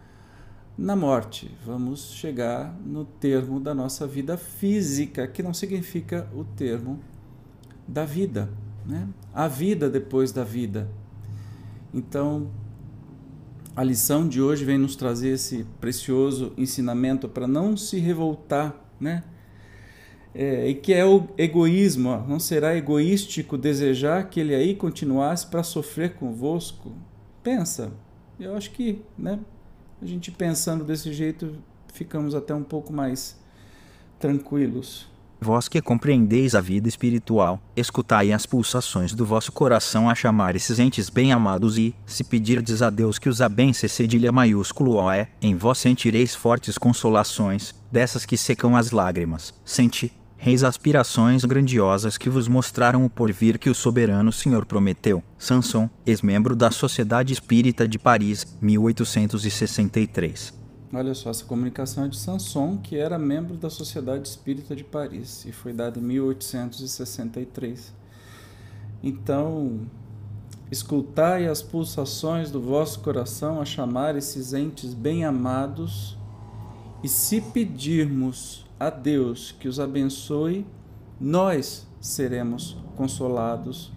na 0.76 0.96
morte, 0.96 1.54
vamos 1.64 2.12
chegar 2.12 2.74
no 2.84 3.04
termo 3.04 3.60
da 3.60 3.74
nossa 3.74 4.06
vida 4.06 4.36
física, 4.36 5.26
que 5.28 5.42
não 5.42 5.54
significa 5.54 6.28
o 6.34 6.42
termo 6.42 6.98
da 7.90 8.04
vida, 8.04 8.48
né? 8.86 9.08
a 9.34 9.48
vida 9.48 9.90
depois 9.90 10.30
da 10.30 10.44
vida. 10.44 10.88
Então, 11.92 12.48
a 13.74 13.82
lição 13.82 14.28
de 14.28 14.40
hoje 14.40 14.64
vem 14.64 14.78
nos 14.78 14.94
trazer 14.94 15.30
esse 15.30 15.66
precioso 15.80 16.52
ensinamento 16.56 17.28
para 17.28 17.48
não 17.48 17.76
se 17.76 17.98
revoltar, 17.98 18.74
né? 19.00 19.24
É, 20.32 20.68
e 20.68 20.74
que 20.76 20.92
é 20.92 21.04
o 21.04 21.26
egoísmo, 21.36 22.10
ó. 22.10 22.20
não 22.24 22.38
será 22.38 22.76
egoístico 22.76 23.58
desejar 23.58 24.30
que 24.30 24.38
ele 24.38 24.54
aí 24.54 24.76
continuasse 24.76 25.44
para 25.48 25.64
sofrer 25.64 26.14
convosco? 26.14 26.92
Pensa, 27.42 27.92
eu 28.38 28.54
acho 28.54 28.70
que, 28.70 29.02
né? 29.18 29.40
A 30.00 30.06
gente 30.06 30.30
pensando 30.30 30.84
desse 30.84 31.12
jeito, 31.12 31.58
ficamos 31.92 32.36
até 32.36 32.54
um 32.54 32.62
pouco 32.62 32.92
mais 32.92 33.36
tranquilos. 34.20 35.09
Vós 35.42 35.68
que 35.68 35.80
compreendeis 35.80 36.54
a 36.54 36.60
vida 36.60 36.86
espiritual, 36.86 37.58
escutai 37.74 38.30
as 38.30 38.44
pulsações 38.44 39.14
do 39.14 39.24
vosso 39.24 39.50
coração 39.50 40.10
a 40.10 40.14
chamar 40.14 40.54
esses 40.54 40.78
entes 40.78 41.08
bem-amados 41.08 41.78
e, 41.78 41.94
se 42.04 42.22
pedirdes 42.22 42.82
a 42.82 42.90
Deus 42.90 43.18
que 43.18 43.28
os 43.28 43.40
abençoe 43.40 43.88
cedilha 43.88 44.30
maiúsculo 44.30 44.96
O 44.96 45.10
é, 45.10 45.28
em 45.40 45.56
vós 45.56 45.78
sentireis 45.78 46.34
fortes 46.34 46.76
consolações, 46.76 47.74
dessas 47.90 48.26
que 48.26 48.36
secam 48.36 48.76
as 48.76 48.90
lágrimas. 48.90 49.54
Senti, 49.64 50.12
reis 50.36 50.62
aspirações 50.62 51.42
grandiosas 51.46 52.18
que 52.18 52.28
vos 52.28 52.46
mostraram 52.46 53.06
o 53.06 53.10
porvir 53.10 53.58
que 53.58 53.70
o 53.70 53.74
soberano 53.74 54.30
Senhor 54.30 54.66
prometeu. 54.66 55.24
Sanson, 55.38 55.88
ex-membro 56.04 56.54
da 56.54 56.70
Sociedade 56.70 57.32
Espírita 57.32 57.88
de 57.88 57.98
Paris, 57.98 58.46
1863. 58.60 60.59
Olha 60.92 61.14
só, 61.14 61.30
essa 61.30 61.44
comunicação 61.44 62.04
é 62.04 62.08
de 62.08 62.16
Sanson, 62.16 62.76
que 62.76 62.96
era 62.96 63.16
membro 63.16 63.56
da 63.56 63.70
Sociedade 63.70 64.26
Espírita 64.26 64.74
de 64.74 64.82
Paris 64.82 65.44
e 65.44 65.52
foi 65.52 65.72
dada 65.72 66.00
em 66.00 66.02
1863. 66.02 67.92
Então, 69.00 69.82
escutai 70.68 71.46
as 71.46 71.62
pulsações 71.62 72.50
do 72.50 72.60
vosso 72.60 72.98
coração 73.00 73.60
a 73.60 73.64
chamar 73.64 74.16
esses 74.16 74.52
entes 74.52 74.92
bem-amados, 74.92 76.18
e 77.04 77.08
se 77.08 77.40
pedirmos 77.40 78.66
a 78.78 78.90
Deus 78.90 79.52
que 79.52 79.68
os 79.68 79.78
abençoe, 79.78 80.66
nós 81.20 81.86
seremos 82.00 82.76
consolados 82.96 83.92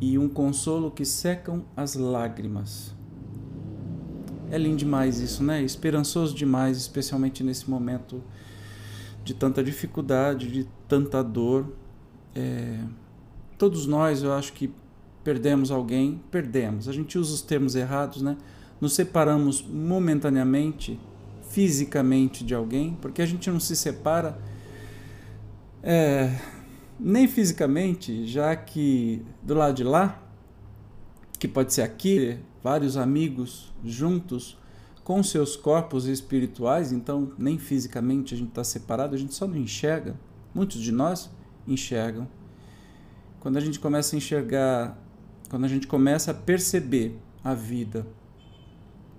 e 0.00 0.16
um 0.18 0.30
consolo 0.30 0.90
que 0.90 1.04
secam 1.04 1.62
as 1.76 1.94
lágrimas. 1.94 2.96
É 4.50 4.56
lindo 4.56 4.76
demais 4.76 5.20
isso, 5.20 5.42
né? 5.42 5.62
Esperançoso 5.62 6.34
demais, 6.34 6.78
especialmente 6.78 7.44
nesse 7.44 7.68
momento 7.68 8.22
de 9.22 9.34
tanta 9.34 9.62
dificuldade, 9.62 10.50
de 10.50 10.66
tanta 10.88 11.22
dor. 11.22 11.72
É... 12.34 12.78
Todos 13.58 13.86
nós, 13.86 14.22
eu 14.22 14.32
acho 14.32 14.52
que 14.52 14.72
perdemos 15.22 15.70
alguém, 15.70 16.22
perdemos. 16.30 16.88
A 16.88 16.92
gente 16.92 17.18
usa 17.18 17.34
os 17.34 17.42
termos 17.42 17.74
errados, 17.74 18.22
né? 18.22 18.36
Nos 18.80 18.94
separamos 18.94 19.62
momentaneamente, 19.62 20.98
fisicamente 21.50 22.44
de 22.44 22.54
alguém, 22.54 22.96
porque 23.02 23.20
a 23.20 23.26
gente 23.26 23.50
não 23.50 23.60
se 23.60 23.74
separa 23.74 24.38
é, 25.82 26.30
nem 26.98 27.28
fisicamente, 27.28 28.26
já 28.26 28.54
que 28.56 29.22
do 29.42 29.54
lado 29.54 29.74
de 29.74 29.84
lá, 29.84 30.22
que 31.38 31.46
pode 31.46 31.72
ser 31.72 31.82
aqui, 31.82 32.38
vários 32.62 32.96
amigos 32.96 33.72
juntos 33.84 34.58
com 35.04 35.22
seus 35.22 35.56
corpos 35.56 36.06
espirituais, 36.06 36.92
então 36.92 37.32
nem 37.38 37.58
fisicamente 37.58 38.34
a 38.34 38.36
gente 38.36 38.50
está 38.50 38.64
separado, 38.64 39.14
a 39.14 39.18
gente 39.18 39.34
só 39.34 39.46
não 39.46 39.56
enxerga. 39.56 40.14
Muitos 40.54 40.80
de 40.80 40.92
nós 40.92 41.30
enxergam. 41.66 42.28
Quando 43.40 43.56
a 43.56 43.60
gente 43.60 43.78
começa 43.78 44.14
a 44.14 44.18
enxergar, 44.18 44.98
quando 45.48 45.64
a 45.64 45.68
gente 45.68 45.86
começa 45.86 46.32
a 46.32 46.34
perceber 46.34 47.18
a 47.42 47.54
vida 47.54 48.06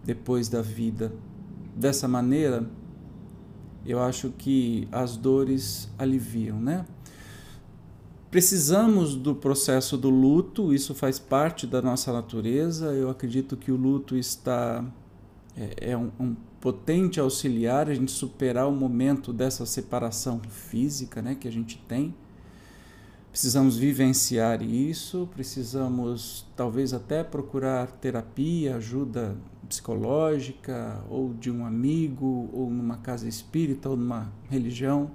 depois 0.04 0.48
da 0.48 0.62
vida 0.62 1.14
dessa 1.76 2.08
maneira, 2.08 2.70
eu 3.86 4.02
acho 4.02 4.30
que 4.38 4.88
as 4.92 5.16
dores 5.16 5.90
aliviam, 5.98 6.60
né? 6.60 6.86
Precisamos 8.30 9.16
do 9.16 9.34
processo 9.34 9.98
do 9.98 10.12
luto, 10.12 10.72
isso 10.72 10.94
faz 10.94 11.18
parte 11.18 11.66
da 11.66 11.82
nossa 11.82 12.14
natureza. 12.14 12.94
Eu 12.94 13.10
acredito 13.10 13.58
que 13.58 13.72
o 13.72 13.76
luto 13.76 14.16
está 14.16 14.86
é, 15.58 15.92
é 15.92 15.98
um, 15.98 16.12
um, 16.20 16.36
potente 16.62 17.20
auxiliar 17.20 17.90
a 17.90 17.94
gente 17.96 18.12
superar 18.12 18.68
o 18.68 18.72
momento 18.72 19.34
dessa 19.34 19.66
separação 19.66 20.40
física, 20.48 21.24
né, 21.24 21.34
que 21.34 21.48
a 21.48 21.52
gente 21.52 21.80
tem. 21.88 22.14
Precisamos 23.32 23.78
vivenciar 23.78 24.62
isso, 24.62 25.28
precisamos 25.34 26.46
talvez 26.56 26.94
até 26.94 27.24
procurar 27.24 27.88
terapia, 27.94 28.76
ajuda 28.76 29.36
psicológica, 29.68 31.04
ou 31.10 31.34
de 31.34 31.50
um 31.50 31.66
amigo, 31.66 32.48
ou 32.54 32.70
numa 32.70 32.98
casa 32.98 33.28
espírita, 33.28 33.90
ou 33.90 33.98
numa 33.98 34.32
religião, 34.50 35.10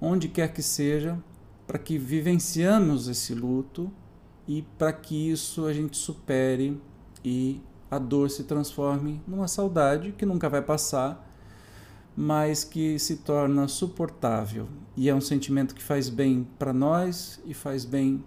onde 0.00 0.28
quer 0.28 0.52
que 0.52 0.62
seja 0.62 1.18
para 1.70 1.78
que 1.78 1.96
vivenciamos 1.96 3.06
esse 3.06 3.32
luto 3.32 3.92
e 4.44 4.62
para 4.76 4.92
que 4.92 5.30
isso 5.30 5.66
a 5.66 5.72
gente 5.72 5.96
supere 5.96 6.76
e 7.24 7.60
a 7.88 7.96
dor 7.96 8.28
se 8.28 8.42
transforme 8.42 9.22
numa 9.24 9.46
saudade 9.46 10.10
que 10.18 10.26
nunca 10.26 10.48
vai 10.48 10.62
passar, 10.62 11.24
mas 12.16 12.64
que 12.64 12.98
se 12.98 13.18
torna 13.18 13.68
suportável. 13.68 14.66
E 14.96 15.08
é 15.08 15.14
um 15.14 15.20
sentimento 15.20 15.72
que 15.72 15.80
faz 15.80 16.08
bem 16.08 16.44
para 16.58 16.72
nós 16.72 17.40
e 17.46 17.54
faz 17.54 17.84
bem 17.84 18.24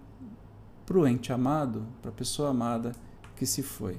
para 0.86 0.96
o 0.96 1.06
ente 1.06 1.30
amado, 1.30 1.86
para 2.00 2.10
a 2.10 2.14
pessoa 2.14 2.48
amada 2.48 2.92
que 3.36 3.44
se 3.44 3.62
foi. 3.62 3.98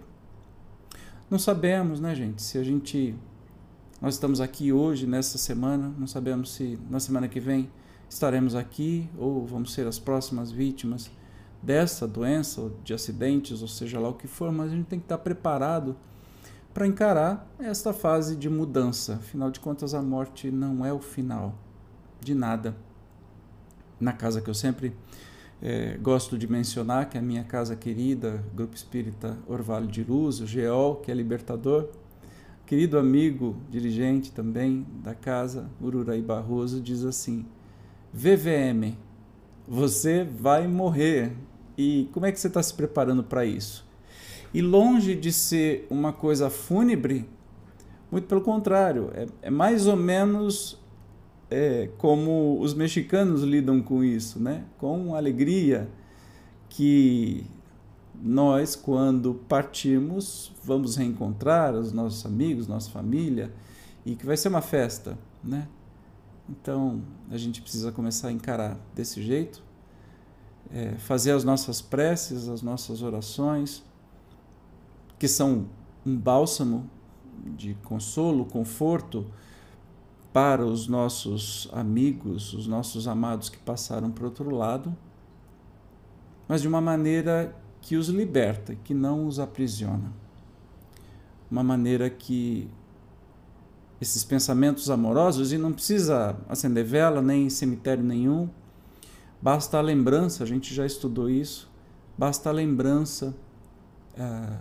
Não 1.29 1.37
sabemos, 1.37 1.99
né, 1.99 2.15
gente, 2.15 2.41
se 2.41 2.57
a 2.57 2.63
gente. 2.63 3.13
Nós 4.01 4.15
estamos 4.15 4.41
aqui 4.41 4.73
hoje, 4.73 5.05
nessa 5.05 5.37
semana, 5.37 5.93
não 5.99 6.07
sabemos 6.07 6.51
se 6.51 6.79
na 6.89 6.99
semana 6.99 7.27
que 7.27 7.39
vem 7.39 7.69
estaremos 8.09 8.55
aqui 8.55 9.09
ou 9.17 9.45
vamos 9.45 9.73
ser 9.73 9.87
as 9.87 9.99
próximas 9.99 10.51
vítimas 10.51 11.09
dessa 11.61 12.07
doença, 12.07 12.61
ou 12.61 12.77
de 12.83 12.93
acidentes, 12.93 13.61
ou 13.61 13.67
seja 13.67 13.99
lá 13.99 14.09
o 14.09 14.13
que 14.13 14.27
for, 14.27 14.51
mas 14.51 14.71
a 14.71 14.75
gente 14.75 14.85
tem 14.85 14.99
que 14.99 15.05
estar 15.05 15.17
preparado 15.17 15.95
para 16.73 16.85
encarar 16.85 17.49
esta 17.57 17.91
fase 17.93 18.35
de 18.35 18.49
mudança. 18.49 19.15
Afinal 19.15 19.49
de 19.49 19.59
contas, 19.59 19.93
a 19.93 20.01
morte 20.01 20.51
não 20.51 20.85
é 20.85 20.93
o 20.93 20.99
final 20.99 21.55
de 22.21 22.35
nada. 22.35 22.75
Na 23.99 24.11
casa 24.11 24.41
que 24.41 24.49
eu 24.49 24.53
sempre 24.53 24.93
é, 25.61 25.97
gosto 25.97 26.37
de 26.37 26.47
mencionar, 26.51 27.09
que 27.09 27.17
é 27.17 27.19
a 27.19 27.23
minha 27.23 27.43
casa 27.43 27.75
querida, 27.75 28.43
Grupo 28.53 28.75
Espírita 28.75 29.37
Orvalho 29.47 29.87
de 29.87 30.03
Luz, 30.03 30.41
o 30.41 30.45
GEOL, 30.45 30.97
que 30.97 31.09
é 31.09 31.13
libertador, 31.13 31.87
querido 32.65 32.99
amigo, 32.99 33.55
dirigente 33.69 34.31
também 34.31 34.85
da 35.01 35.15
casa, 35.15 35.69
Ururaí 35.81 36.21
Barroso, 36.21 36.81
diz 36.81 37.05
assim: 37.05 37.45
VVM, 38.15 38.95
você 39.67 40.23
vai 40.23 40.69
morrer. 40.69 41.33
E 41.77 42.09
como 42.13 42.25
é 42.25 42.31
que 42.31 42.39
você 42.39 42.47
está 42.47 42.63
se 42.63 42.73
preparando 42.73 43.21
para 43.21 43.45
isso? 43.45 43.85
E 44.53 44.61
longe 44.61 45.13
de 45.15 45.33
ser 45.33 45.85
uma 45.89 46.13
coisa 46.13 46.49
fúnebre, 46.49 47.27
muito 48.09 48.25
pelo 48.25 48.39
contrário, 48.39 49.11
é, 49.13 49.27
é 49.41 49.49
mais 49.49 49.85
ou 49.85 49.97
menos 49.97 50.79
é, 51.51 51.89
como 51.97 52.57
os 52.61 52.73
mexicanos 52.73 53.43
lidam 53.43 53.81
com 53.81 54.01
isso, 54.01 54.41
né? 54.41 54.63
com 54.77 55.13
alegria 55.13 55.89
que 56.69 57.45
nós, 58.23 58.77
quando 58.77 59.33
partimos, 59.49 60.53
vamos 60.63 60.95
reencontrar 60.95 61.75
os 61.75 61.91
nossos 61.91 62.25
amigos, 62.25 62.65
nossa 62.65 62.89
família, 62.89 63.51
e 64.05 64.15
que 64.15 64.25
vai 64.25 64.37
ser 64.37 64.47
uma 64.47 64.61
festa, 64.61 65.17
né? 65.43 65.67
Então, 66.49 67.01
a 67.31 67.37
gente 67.37 67.61
precisa 67.61 67.91
começar 67.91 68.27
a 68.27 68.31
encarar 68.31 68.77
desse 68.93 69.21
jeito, 69.21 69.63
é, 70.71 70.93
fazer 70.95 71.31
as 71.31 71.43
nossas 71.43 71.81
preces, 71.81 72.47
as 72.47 72.61
nossas 72.61 73.01
orações, 73.01 73.83
que 75.17 75.27
são 75.27 75.67
um 76.05 76.15
bálsamo 76.15 76.89
de 77.55 77.73
consolo, 77.83 78.45
conforto 78.45 79.25
para 80.31 80.65
os 80.65 80.87
nossos 80.87 81.69
amigos, 81.71 82.53
os 82.53 82.67
nossos 82.67 83.07
amados 83.07 83.49
que 83.49 83.57
passaram 83.57 84.11
para 84.11 84.25
outro 84.25 84.53
lado, 84.53 84.95
mas 86.47 86.61
de 86.61 86.67
uma 86.67 86.81
maneira 86.81 87.55
que 87.81 87.95
os 87.95 88.09
liberta, 88.09 88.75
que 88.83 88.93
não 88.93 89.27
os 89.27 89.39
aprisiona. 89.39 90.11
Uma 91.49 91.63
maneira 91.63 92.09
que 92.09 92.69
esses 94.05 94.23
pensamentos 94.23 94.89
amorosos 94.89 95.51
e 95.51 95.57
não 95.57 95.73
precisa 95.73 96.37
acender 96.47 96.85
vela 96.85 97.21
nem 97.21 97.49
cemitério 97.49 98.03
nenhum. 98.03 98.47
Basta 99.41 99.79
a 99.79 99.81
lembrança, 99.81 100.43
a 100.43 100.47
gente 100.47 100.73
já 100.73 100.85
estudou 100.85 101.29
isso, 101.29 101.69
basta 102.17 102.49
a 102.49 102.51
lembrança 102.51 103.35
é, 104.15 104.57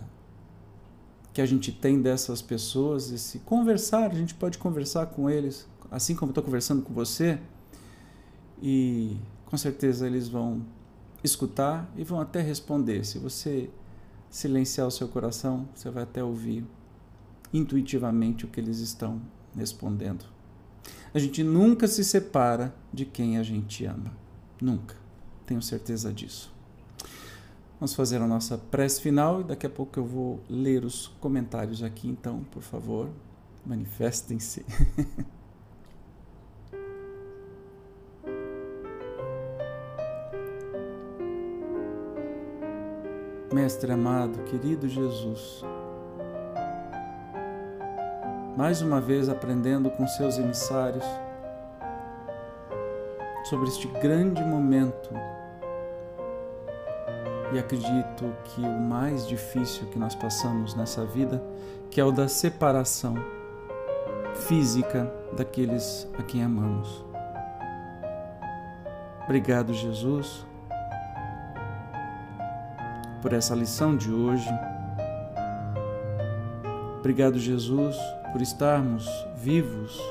que 1.31 1.41
a 1.41 1.45
gente 1.45 1.71
tem 1.71 2.01
dessas 2.01 2.41
pessoas, 2.41 3.11
esse 3.11 3.39
conversar, 3.39 4.11
a 4.11 4.15
gente 4.15 4.33
pode 4.33 4.57
conversar 4.57 5.05
com 5.07 5.29
eles, 5.29 5.67
assim 5.91 6.15
como 6.15 6.31
estou 6.31 6.43
conversando 6.43 6.81
com 6.81 6.93
você, 6.93 7.39
e 8.61 9.15
com 9.45 9.57
certeza 9.57 10.07
eles 10.07 10.27
vão 10.27 10.65
escutar 11.23 11.87
e 11.95 12.03
vão 12.03 12.19
até 12.19 12.41
responder. 12.41 13.05
Se 13.05 13.19
você 13.19 13.69
silenciar 14.29 14.87
o 14.87 14.91
seu 14.91 15.07
coração, 15.07 15.67
você 15.73 15.89
vai 15.89 16.03
até 16.03 16.23
ouvir 16.23 16.65
intuitivamente 17.53 18.43
o 18.45 18.47
que 18.47 18.59
eles 18.59 18.79
estão 18.79 19.21
respondendo. 19.57 20.25
A 21.13 21.19
gente 21.19 21.43
nunca 21.43 21.87
se 21.87 22.03
separa 22.03 22.75
de 22.91 23.05
quem 23.05 23.37
a 23.37 23.43
gente 23.43 23.85
ama. 23.85 24.11
Nunca. 24.61 24.95
Tenho 25.45 25.61
certeza 25.61 26.11
disso. 26.11 26.53
Vamos 27.79 27.93
fazer 27.95 28.21
a 28.21 28.27
nossa 28.27 28.57
prece 28.57 29.01
final 29.01 29.41
e 29.41 29.43
daqui 29.43 29.65
a 29.65 29.69
pouco 29.69 29.99
eu 29.99 30.05
vou 30.05 30.39
ler 30.49 30.83
os 30.85 31.07
comentários 31.19 31.83
aqui, 31.83 32.07
então, 32.07 32.43
por 32.51 32.61
favor, 32.61 33.09
manifestem-se. 33.65 34.65
Mestre 43.53 43.91
amado, 43.91 44.43
querido 44.43 44.87
Jesus, 44.89 45.63
mais 48.55 48.81
uma 48.81 49.01
vez 49.01 49.27
aprendendo 49.27 49.89
com 49.89 50.07
seus 50.07 50.37
emissários 50.37 51.03
sobre 53.43 53.67
este 53.67 53.87
grande 53.87 54.41
momento. 54.43 55.09
E 57.53 57.59
acredito 57.59 58.33
que 58.45 58.61
o 58.61 58.79
mais 58.79 59.27
difícil 59.27 59.87
que 59.87 59.99
nós 59.99 60.15
passamos 60.15 60.73
nessa 60.73 61.05
vida, 61.05 61.43
que 61.91 61.99
é 61.99 62.03
o 62.03 62.11
da 62.11 62.27
separação 62.27 63.15
física 64.33 65.11
daqueles 65.35 66.07
a 66.17 66.23
quem 66.23 66.43
amamos. 66.43 67.05
Obrigado, 69.25 69.73
Jesus, 69.73 70.45
por 73.21 73.33
essa 73.33 73.53
lição 73.53 73.95
de 73.95 74.11
hoje. 74.11 74.49
Obrigado, 77.05 77.37
Jesus, 77.37 77.95
por 78.31 78.41
estarmos 78.41 79.07
vivos 79.37 80.01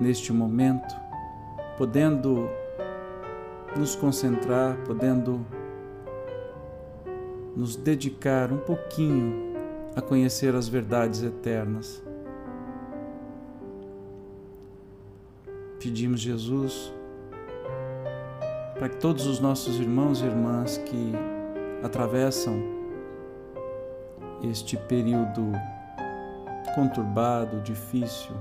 neste 0.00 0.32
momento, 0.32 0.92
podendo 1.78 2.50
nos 3.76 3.94
concentrar, 3.94 4.76
podendo 4.78 5.46
nos 7.54 7.76
dedicar 7.76 8.50
um 8.52 8.58
pouquinho 8.58 9.54
a 9.94 10.02
conhecer 10.02 10.56
as 10.56 10.66
verdades 10.66 11.22
eternas. 11.22 12.02
Pedimos, 15.78 16.18
Jesus, 16.20 16.92
para 18.74 18.88
que 18.88 18.96
todos 18.96 19.24
os 19.24 19.38
nossos 19.38 19.78
irmãos 19.78 20.20
e 20.20 20.24
irmãs 20.24 20.78
que 20.78 21.12
atravessam 21.80 22.60
este 24.42 24.76
período 24.76 25.52
conturbado, 26.74 27.60
difícil, 27.60 28.34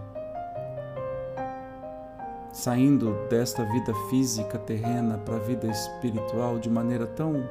saindo 2.51 3.13
desta 3.29 3.63
vida 3.65 3.93
física 4.09 4.57
terrena 4.57 5.17
para 5.19 5.35
a 5.35 5.39
vida 5.39 5.67
espiritual 5.67 6.59
de 6.59 6.69
maneira 6.69 7.07
tão 7.07 7.47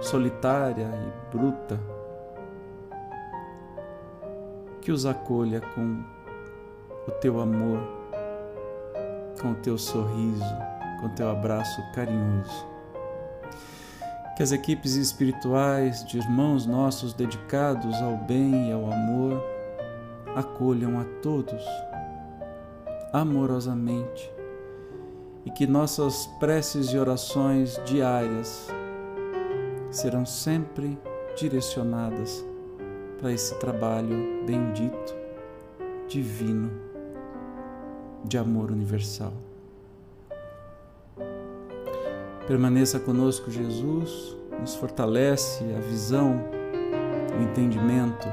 solitária 0.00 0.86
e 0.86 1.36
bruta, 1.36 1.78
que 4.80 4.92
os 4.92 5.04
acolha 5.06 5.60
com 5.60 6.02
o 7.06 7.10
teu 7.20 7.40
amor, 7.40 7.80
com 9.40 9.52
o 9.52 9.54
teu 9.56 9.76
sorriso 9.76 10.78
com 10.98 11.08
teu 11.08 11.30
abraço 11.30 11.82
carinhoso. 11.92 12.66
Que 14.36 14.42
as 14.42 14.52
equipes 14.52 14.94
espirituais 14.94 16.04
de 16.04 16.18
irmãos 16.18 16.66
nossos 16.66 17.12
dedicados 17.12 17.94
ao 17.96 18.16
bem 18.16 18.68
e 18.68 18.72
ao 18.72 18.92
amor 18.92 19.42
acolham 20.38 21.00
a 21.00 21.04
todos 21.20 21.60
amorosamente 23.12 24.32
e 25.44 25.50
que 25.50 25.66
nossas 25.66 26.26
preces 26.38 26.92
e 26.92 26.98
orações 26.98 27.80
diárias 27.84 28.68
serão 29.90 30.24
sempre 30.24 30.96
direcionadas 31.36 32.44
para 33.18 33.32
esse 33.32 33.52
trabalho 33.56 34.44
bendito, 34.46 35.16
divino, 36.06 36.70
de 38.24 38.38
amor 38.38 38.70
universal. 38.70 39.32
Permaneça 42.46 43.00
conosco, 43.00 43.50
Jesus, 43.50 44.36
nos 44.60 44.76
fortalece 44.76 45.64
a 45.76 45.80
visão, 45.80 46.36
o 47.36 47.42
entendimento, 47.42 48.28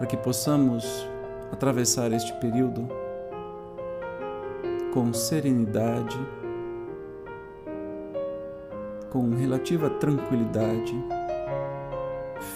para 0.00 0.06
que 0.06 0.16
possamos 0.16 1.06
atravessar 1.52 2.10
este 2.10 2.32
período 2.40 2.88
com 4.94 5.12
serenidade, 5.12 6.18
com 9.10 9.28
relativa 9.34 9.90
tranquilidade, 9.90 10.94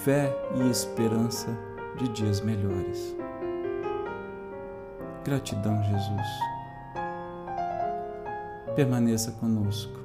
fé 0.03 0.35
e 0.55 0.71
esperança 0.71 1.55
de 1.99 2.07
dias 2.07 2.41
melhores. 2.41 3.15
Gratidão, 5.23 5.83
Jesus. 5.83 6.27
Permaneça 8.75 9.31
conosco. 9.33 10.04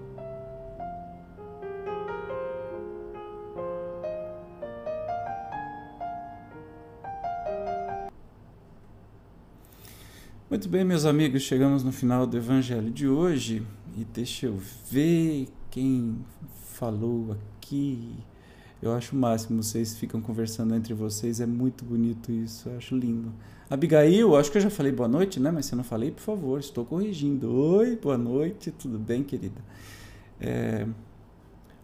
Muito 10.50 10.68
bem, 10.68 10.82
meus 10.82 11.04
amigos, 11.04 11.42
chegamos 11.42 11.84
no 11.84 11.92
final 11.92 12.26
do 12.26 12.36
evangelho 12.36 12.90
de 12.90 13.06
hoje 13.06 13.64
e 13.96 14.04
deixa 14.04 14.46
eu 14.46 14.58
ver 14.90 15.46
quem 15.70 16.18
falou 16.72 17.36
aqui. 17.56 18.16
Eu 18.82 18.92
acho 18.92 19.14
o 19.14 19.18
máximo, 19.20 19.62
vocês 19.62 19.96
ficam 19.96 20.20
conversando 20.20 20.74
entre 20.74 20.92
vocês, 20.92 21.40
é 21.40 21.46
muito 21.46 21.84
bonito 21.84 22.32
isso, 22.32 22.68
eu 22.68 22.76
acho 22.78 22.96
lindo. 22.96 23.32
Abigail, 23.70 24.34
acho 24.34 24.50
que 24.50 24.58
eu 24.58 24.62
já 24.62 24.70
falei 24.70 24.90
boa 24.90 25.08
noite, 25.08 25.38
né? 25.38 25.52
Mas 25.52 25.66
se 25.66 25.72
eu 25.72 25.76
não 25.76 25.84
falei, 25.84 26.10
por 26.10 26.22
favor, 26.22 26.58
estou 26.58 26.84
corrigindo. 26.84 27.48
Oi, 27.54 27.94
boa 27.94 28.18
noite, 28.18 28.72
tudo 28.72 28.98
bem, 28.98 29.22
querida? 29.22 29.60
É, 30.40 30.84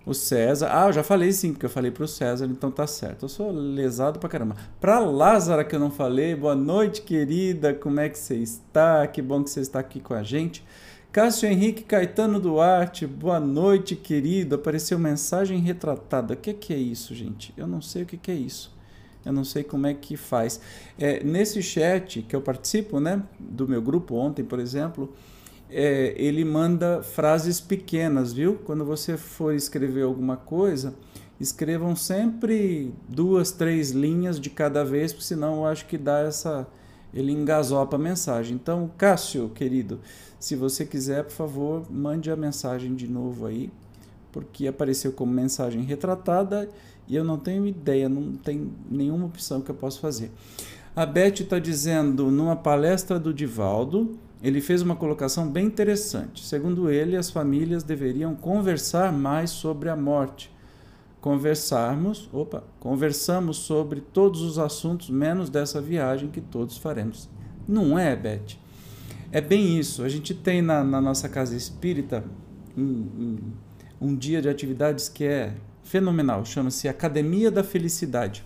o 0.07 0.14
César. 0.14 0.71
Ah, 0.71 0.87
eu 0.87 0.92
já 0.92 1.03
falei 1.03 1.33
sim, 1.33 1.53
porque 1.53 1.66
eu 1.66 1.71
falei 1.71 1.90
pro 1.90 2.07
César, 2.07 2.47
então 2.47 2.71
tá 2.71 2.87
certo. 2.87 3.25
Eu 3.25 3.29
sou 3.29 3.51
lesado 3.51 4.21
pra 4.21 4.29
caramba. 4.29 4.55
Pra 4.81 5.01
Lázara 5.01 5.64
que 5.64 5.75
eu 5.75 5.81
não 5.81 5.90
falei, 5.90 6.37
boa 6.37 6.55
noite, 6.55 7.03
querida. 7.03 7.75
Como 7.75 7.99
é 7.99 8.09
que 8.09 8.16
você 8.16 8.37
está? 8.37 9.05
Que 9.09 9.21
bom 9.21 9.42
que 9.42 9.51
você 9.51 9.61
está 9.61 9.81
aqui 9.81 9.99
com 9.99 10.14
a 10.14 10.23
gente. 10.23 10.64
Cássio 11.11 11.49
Henrique 11.49 11.83
Caetano 11.83 12.38
Duarte, 12.38 13.07
boa 13.07 13.40
noite, 13.40 13.97
querido. 13.97 14.55
Apareceu 14.55 14.97
mensagem 14.97 15.59
retratada. 15.59 16.35
O 16.35 16.37
que, 16.37 16.55
que 16.55 16.73
é 16.73 16.79
isso, 16.79 17.12
gente? 17.12 17.53
Eu 17.57 17.66
não 17.66 17.83
sei 17.83 18.05
o 18.05 18.07
que, 18.07 18.16
que 18.16 18.31
é 18.31 18.35
isso. 18.35 18.73
Eu 19.25 19.33
não 19.33 19.42
sei 19.42 19.64
como 19.64 19.88
é 19.88 19.95
que 19.95 20.16
faz. 20.16 20.61
É, 20.97 21.25
nesse 21.25 21.61
chat 21.61 22.23
que 22.23 22.37
eu 22.37 22.40
participo, 22.40 23.01
né, 23.01 23.21
do 23.40 23.66
meu 23.66 23.83
grupo 23.83 24.14
ontem, 24.14 24.45
por 24.45 24.61
exemplo, 24.61 25.12
é, 25.70 26.14
ele 26.16 26.44
manda 26.44 27.02
frases 27.02 27.61
pequenas, 27.61 28.33
viu? 28.33 28.57
Quando 28.64 28.85
você 28.85 29.16
for 29.16 29.55
escrever 29.55 30.02
alguma 30.02 30.37
coisa, 30.37 30.94
escrevam 31.40 31.96
sempre 31.96 32.94
duas, 33.09 33.50
três 33.50 33.90
linhas 33.90 34.40
de 34.40 34.50
cada 34.50 34.85
vez, 34.85 35.12
porque 35.12 35.26
senão 35.26 35.57
eu 35.57 35.66
acho 35.66 35.87
que 35.87 35.98
dá 35.98 36.20
essa. 36.20 36.66
Ele 37.12 37.33
engasopa 37.33 37.96
a 37.96 37.98
mensagem. 37.98 38.55
Então, 38.55 38.90
Cássio, 38.98 39.48
querido, 39.48 40.00
se 40.38 40.55
você 40.55 40.85
quiser, 40.85 41.24
por 41.24 41.33
favor, 41.33 41.83
mande 41.90 42.31
a 42.31 42.37
mensagem 42.37 42.94
de 42.94 43.09
novo 43.09 43.46
aí, 43.46 43.70
porque 44.31 44.66
apareceu 44.66 45.12
como 45.12 45.33
mensagem 45.33 45.83
retratada 45.83 46.68
e 47.09 47.16
eu 47.16 47.24
não 47.24 47.38
tenho 47.38 47.66
ideia, 47.66 48.09
não 48.09 48.33
tem 48.33 48.70
nenhuma 48.90 49.26
opção 49.26 49.61
que 49.61 49.70
eu 49.70 49.74
possa 49.74 49.98
fazer. 49.98 50.31
A 50.94 51.07
Beth 51.07 51.40
está 51.40 51.59
dizendo, 51.59 52.31
numa 52.31 52.57
palestra 52.57 53.18
do 53.18 53.33
Divaldo, 53.33 54.18
ele 54.42 54.61
fez 54.61 54.83
uma 54.83 54.94
colocação 54.94 55.49
bem 55.49 55.66
interessante. 55.66 56.44
Segundo 56.44 56.90
ele, 56.90 57.16
as 57.16 57.31
famílias 57.31 57.83
deveriam 57.83 58.35
conversar 58.35 59.12
mais 59.12 59.51
sobre 59.51 59.88
a 59.88 59.96
morte. 59.96 60.55
Conversarmos, 61.20 62.29
opa, 62.33 62.62
conversamos 62.79 63.57
sobre 63.57 64.01
todos 64.01 64.42
os 64.42 64.59
assuntos 64.59 65.11
menos 65.11 65.51
dessa 65.51 65.81
viagem 65.81 66.29
que 66.29 66.40
todos 66.40 66.77
faremos. 66.77 67.29
Não 67.66 67.99
é, 67.99 68.14
Beth? 68.14 68.57
É 69.33 69.40
bem 69.40 69.79
isso. 69.79 70.05
A 70.05 70.09
gente 70.09 70.35
tem 70.35 70.62
na, 70.62 70.85
na 70.85 71.01
nossa 71.01 71.29
casa 71.29 71.57
espírita 71.57 72.22
um, 72.77 72.83
um, 72.83 73.38
um 74.01 74.14
dia 74.14 74.40
de 74.40 74.49
atividades 74.49 75.09
que 75.09 75.25
é 75.25 75.55
fenomenal, 75.83 76.44
chama-se 76.44 76.88
Academia 76.88 77.51
da 77.51 77.64
Felicidade. 77.64 78.44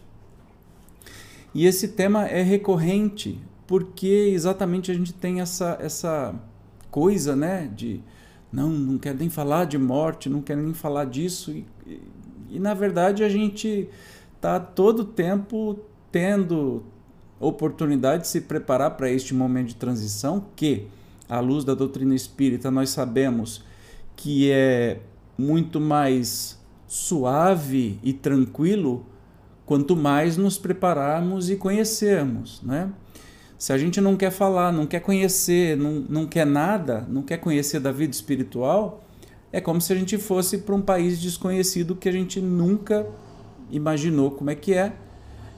E 1.55 1.67
esse 1.67 1.89
tema 1.89 2.27
é 2.27 2.43
recorrente 2.43 3.41
porque 3.71 4.33
exatamente 4.35 4.91
a 4.91 4.95
gente 4.95 5.13
tem 5.13 5.41
essa, 5.41 5.79
essa 5.81 6.35
coisa, 6.91 7.37
né, 7.37 7.71
de 7.73 8.01
não, 8.51 8.69
não 8.69 8.99
quero 8.99 9.17
nem 9.19 9.31
falar 9.31 9.65
de 9.65 9.79
morte, 9.79 10.29
não 10.29 10.43
quero 10.43 10.61
nem 10.61 10.75
falar 10.75 11.05
disso. 11.05 11.53
E, 11.53 11.65
e, 11.87 12.03
e 12.51 12.59
na 12.59 12.75
verdade 12.75 13.23
a 13.23 13.29
gente 13.29 13.89
está 14.35 14.59
todo 14.59 15.05
tempo 15.05 15.79
tendo 16.11 16.83
oportunidade 17.39 18.23
de 18.23 18.29
se 18.29 18.41
preparar 18.41 18.97
para 18.97 19.09
este 19.09 19.33
momento 19.33 19.69
de 19.69 19.77
transição, 19.77 20.47
que, 20.57 20.89
à 21.29 21.39
luz 21.39 21.63
da 21.63 21.73
doutrina 21.73 22.13
espírita, 22.13 22.73
nós 22.73 22.91
sabemos 22.91 23.65
que 24.17 24.51
é 24.51 24.99
muito 25.39 25.81
mais 25.81 26.59
suave 26.89 28.01
e 28.03 28.13
tranquilo 28.13 29.07
quanto 29.65 29.95
mais 29.95 30.37
nos 30.37 30.59
prepararmos 30.59 31.49
e 31.51 31.55
conhecermos, 31.55 32.61
né? 32.65 32.91
Se 33.61 33.75
a 33.75 33.77
gente 33.77 34.01
não 34.01 34.17
quer 34.17 34.31
falar, 34.31 34.73
não 34.73 34.87
quer 34.87 35.01
conhecer, 35.01 35.77
não, 35.77 36.03
não 36.09 36.27
quer 36.27 36.47
nada, 36.47 37.07
não 37.11 37.21
quer 37.21 37.37
conhecer 37.37 37.79
da 37.79 37.93
vida 37.93 38.11
espiritual, 38.11 39.05
é 39.53 39.61
como 39.61 39.83
se 39.83 39.93
a 39.93 39.97
gente 39.97 40.17
fosse 40.17 40.57
para 40.57 40.75
um 40.75 40.81
país 40.81 41.21
desconhecido 41.21 41.95
que 41.95 42.09
a 42.09 42.13
gente 42.13 42.41
nunca 42.41 43.07
imaginou 43.71 44.31
como 44.31 44.49
é 44.49 44.55
que 44.55 44.73
é 44.73 44.95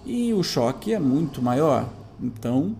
e 0.04 0.34
o 0.34 0.42
choque 0.42 0.92
é 0.92 0.98
muito 0.98 1.40
maior. 1.40 1.88
Então, 2.20 2.74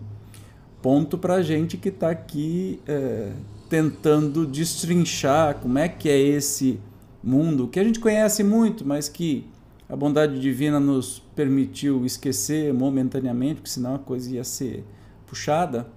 ponto 0.81 1.17
para 1.17 1.35
a 1.35 1.41
gente 1.41 1.77
que 1.77 1.87
está 1.87 2.09
aqui 2.09 2.81
é, 2.85 3.31
tentando 3.69 4.45
destrinchar 4.45 5.55
como 5.55 5.79
é 5.79 5.87
que 5.87 6.09
é 6.09 6.19
esse 6.19 6.81
mundo 7.23 7.69
que 7.69 7.79
a 7.79 7.83
gente 7.85 8.01
conhece 8.01 8.43
muito, 8.43 8.85
mas 8.85 9.07
que 9.07 9.47
a 9.87 9.95
bondade 9.95 10.37
divina 10.37 10.81
nos 10.81 11.19
permitiu 11.33 12.05
esquecer 12.05 12.73
momentaneamente, 12.73 13.61
porque 13.61 13.69
senão 13.69 13.95
a 13.95 13.99
coisa 13.99 14.29
ia 14.29 14.43
ser 14.43 14.83
puxada. 15.33 15.87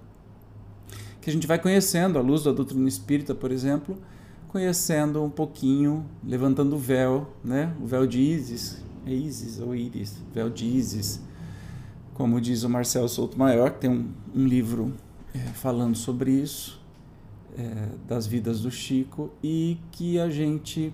Que 1.21 1.29
a 1.29 1.33
gente 1.33 1.45
vai 1.45 1.59
conhecendo, 1.59 2.17
à 2.17 2.21
luz 2.21 2.43
da 2.43 2.51
doutrina 2.51 2.89
espírita, 2.89 3.35
por 3.35 3.51
exemplo, 3.51 3.97
conhecendo 4.47 5.23
um 5.23 5.29
pouquinho, 5.29 6.05
levantando 6.23 6.75
o 6.75 6.79
véu, 6.79 7.29
né? 7.43 7.73
o 7.79 7.85
véu 7.85 8.07
de 8.07 8.19
Isis, 8.19 8.83
é 9.05 9.13
Isis 9.13 9.59
ou 9.59 9.75
Iris, 9.75 10.17
véu 10.33 10.49
de 10.49 10.65
Isis, 10.65 11.21
como 12.13 12.41
diz 12.41 12.63
o 12.63 12.69
Marcel 12.69 13.07
Souto 13.07 13.37
Maior, 13.37 13.71
que 13.71 13.81
tem 13.81 13.89
um, 13.89 14.11
um 14.33 14.45
livro 14.45 14.93
é, 15.35 15.39
falando 15.39 15.95
sobre 15.95 16.31
isso, 16.31 16.81
é, 17.57 17.89
das 18.07 18.25
vidas 18.25 18.61
do 18.61 18.71
Chico, 18.71 19.29
e 19.43 19.77
que 19.91 20.17
a 20.19 20.29
gente 20.29 20.91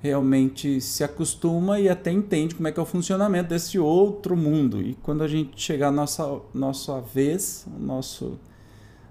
realmente 0.00 0.80
se 0.80 1.02
acostuma 1.02 1.80
e 1.80 1.88
até 1.88 2.10
entende 2.10 2.54
como 2.54 2.68
é 2.68 2.72
que 2.72 2.78
é 2.78 2.82
o 2.82 2.86
funcionamento 2.86 3.48
desse 3.50 3.78
outro 3.78 4.36
mundo. 4.36 4.80
E 4.80 4.94
quando 5.02 5.22
a 5.22 5.28
gente 5.28 5.60
chegar 5.60 5.88
à 5.88 5.92
nossa, 5.92 6.40
nossa 6.54 7.00
vez, 7.00 7.66
nosso, 7.78 8.38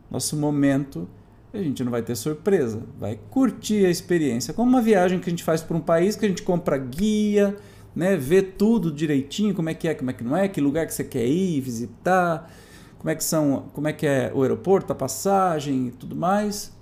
nosso 0.09 0.37
momento, 0.37 1.07
a 1.53 1.57
gente 1.57 1.83
não 1.83 1.91
vai 1.91 2.01
ter 2.01 2.15
surpresa, 2.15 2.81
vai 2.99 3.19
curtir 3.29 3.85
a 3.85 3.89
experiência. 3.89 4.53
Como 4.53 4.69
uma 4.69 4.81
viagem 4.81 5.19
que 5.19 5.29
a 5.29 5.29
gente 5.29 5.43
faz 5.43 5.61
para 5.61 5.75
um 5.75 5.81
país 5.81 6.15
que 6.15 6.25
a 6.25 6.29
gente 6.29 6.43
compra 6.43 6.77
guia, 6.77 7.55
né, 7.95 8.15
vê 8.15 8.41
tudo 8.41 8.91
direitinho, 8.91 9.53
como 9.53 9.69
é 9.69 9.73
que 9.73 9.87
é, 9.87 9.93
como 9.93 10.09
é 10.09 10.13
que 10.13 10.23
não 10.23 10.37
é, 10.37 10.47
que 10.47 10.61
lugar 10.61 10.85
que 10.85 10.93
você 10.93 11.03
quer 11.03 11.25
ir, 11.25 11.59
visitar, 11.59 12.49
como 12.97 13.09
é 13.09 13.15
que 13.15 13.23
são, 13.23 13.65
como 13.73 13.87
é 13.87 13.93
que 13.93 14.05
é 14.05 14.31
o 14.33 14.41
aeroporto, 14.41 14.93
a 14.93 14.95
passagem 14.95 15.87
e 15.87 15.91
tudo 15.91 16.15
mais 16.15 16.76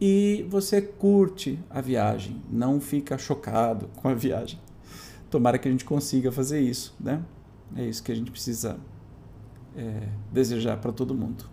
e 0.00 0.46
você 0.48 0.80
curte 0.82 1.58
a 1.70 1.80
viagem, 1.80 2.42
não 2.50 2.80
fica 2.80 3.16
chocado 3.16 3.88
com 3.96 4.08
a 4.08 4.14
viagem. 4.14 4.60
Tomara 5.30 5.58
que 5.58 5.68
a 5.68 5.70
gente 5.70 5.84
consiga 5.84 6.30
fazer 6.30 6.60
isso, 6.60 6.94
né? 7.00 7.22
É 7.74 7.84
isso 7.84 8.02
que 8.02 8.12
a 8.12 8.14
gente 8.14 8.30
precisa 8.30 8.78
é, 9.76 10.08
desejar 10.32 10.76
para 10.78 10.92
todo 10.92 11.14
mundo. 11.14 11.44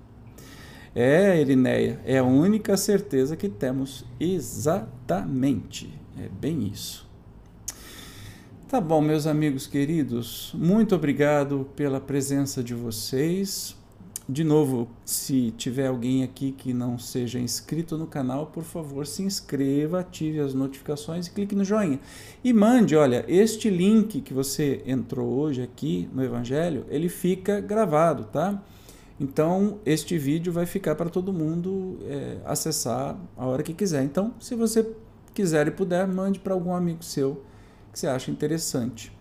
É, 0.96 1.42
Irineia, 1.42 2.00
é 2.06 2.20
a 2.20 2.24
única 2.24 2.78
certeza 2.78 3.36
que 3.36 3.50
temos 3.50 4.06
exatamente. 4.20 5.92
É 6.20 6.30
bem 6.30 6.68
isso. 6.68 7.10
Tá 8.68 8.80
bom, 8.80 9.02
meus 9.02 9.28
amigos 9.28 9.68
queridos, 9.68 10.52
muito 10.56 10.96
obrigado 10.96 11.68
pela 11.76 12.00
presença 12.00 12.64
de 12.64 12.74
vocês. 12.74 13.76
De 14.28 14.42
novo, 14.44 14.88
se 15.04 15.52
tiver 15.58 15.88
alguém 15.88 16.24
aqui 16.24 16.54
que 16.54 16.74
não 16.74 16.98
seja 16.98 17.40
inscrito 17.40 17.98
no 17.98 18.08
canal, 18.08 18.48
por 18.48 18.64
favor, 18.64 19.06
se 19.06 19.22
inscreva, 19.22 20.00
ative 20.00 20.40
as 20.40 20.54
notificações 20.54 21.28
e 21.28 21.32
clique 21.32 21.54
no 21.54 21.66
joinha. 21.66 22.00
E 22.42 22.54
mande, 22.54 22.96
olha, 22.96 23.26
este 23.28 23.70
link 23.70 24.22
que 24.22 24.34
você 24.34 24.82
entrou 24.86 25.28
hoje 25.28 25.62
aqui 25.62 26.10
no 26.14 26.24
Evangelho, 26.24 26.86
ele 26.88 27.10
fica 27.10 27.60
gravado, 27.60 28.24
tá? 28.24 28.64
Então, 29.20 29.80
este 29.86 30.18
vídeo 30.18 30.54
vai 30.54 30.66
ficar 30.66 30.96
para 30.96 31.10
todo 31.10 31.34
mundo 31.34 32.00
é, 32.04 32.38
acessar 32.46 33.18
a 33.36 33.46
hora 33.46 33.62
que 33.62 33.74
quiser. 33.74 34.04
Então, 34.04 34.34
se 34.40 34.56
você 34.56 34.90
quiser 35.34 35.68
e 35.68 35.72
puder, 35.72 36.08
mande 36.08 36.40
para 36.40 36.54
algum 36.54 36.74
amigo 36.74 37.04
seu 37.04 37.44
que 37.92 38.00
você 38.00 38.08
acha 38.08 38.32
interessante. 38.32 39.12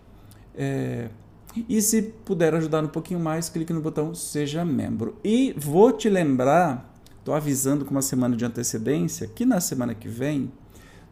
É, 0.55 1.09
e 1.55 1.81
se 1.81 2.01
puder 2.01 2.55
ajudar 2.55 2.83
um 2.83 2.87
pouquinho 2.87 3.19
mais, 3.19 3.49
clique 3.49 3.71
no 3.71 3.81
botão 3.81 4.15
Seja 4.15 4.65
Membro. 4.65 5.15
E 5.23 5.53
vou 5.57 5.91
te 5.91 6.09
lembrar, 6.09 6.91
estou 7.19 7.33
avisando 7.33 7.85
com 7.85 7.91
uma 7.91 8.01
semana 8.01 8.35
de 8.35 8.43
antecedência, 8.43 9.27
que 9.27 9.45
na 9.45 9.59
semana 9.59 9.93
que 9.93 10.07
vem 10.07 10.51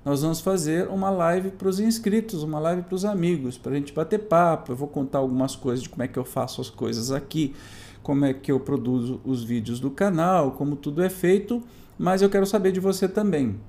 nós 0.04 0.24
vamos 0.24 0.42
fazer 0.42 0.88
uma 0.88 1.12
live 1.12 1.52
para 1.52 1.68
os 1.68 1.80
inscritos, 1.80 2.42
uma 2.42 2.60
live 2.60 2.82
para 2.82 2.96
os 2.96 3.06
amigos, 3.06 3.56
para 3.56 3.74
a 3.74 3.76
gente 3.76 3.94
bater 3.94 4.20
papo. 4.20 4.72
Eu 4.72 4.76
vou 4.76 4.88
contar 4.88 5.20
algumas 5.20 5.56
coisas 5.56 5.84
de 5.84 5.90
como 5.90 6.02
é 6.02 6.08
que 6.08 6.18
eu 6.18 6.26
faço 6.26 6.60
as 6.60 6.72
coisas 6.72 7.12
aqui, 7.12 7.54
como 8.02 8.26
é 8.26 8.34
que 8.34 8.52
eu 8.52 8.60
produzo 8.60 9.22
os 9.24 9.44
vídeos 9.44 9.80
do 9.80 9.92
canal, 9.92 10.54
como 10.54 10.76
tudo 10.76 11.04
é 11.04 11.10
feito, 11.10 11.62
mas 12.00 12.24
eu 12.24 12.32
quero 12.32 12.48
saber 12.48 12.72
de 12.72 12.80
você 12.80 13.08
também. 13.08 13.60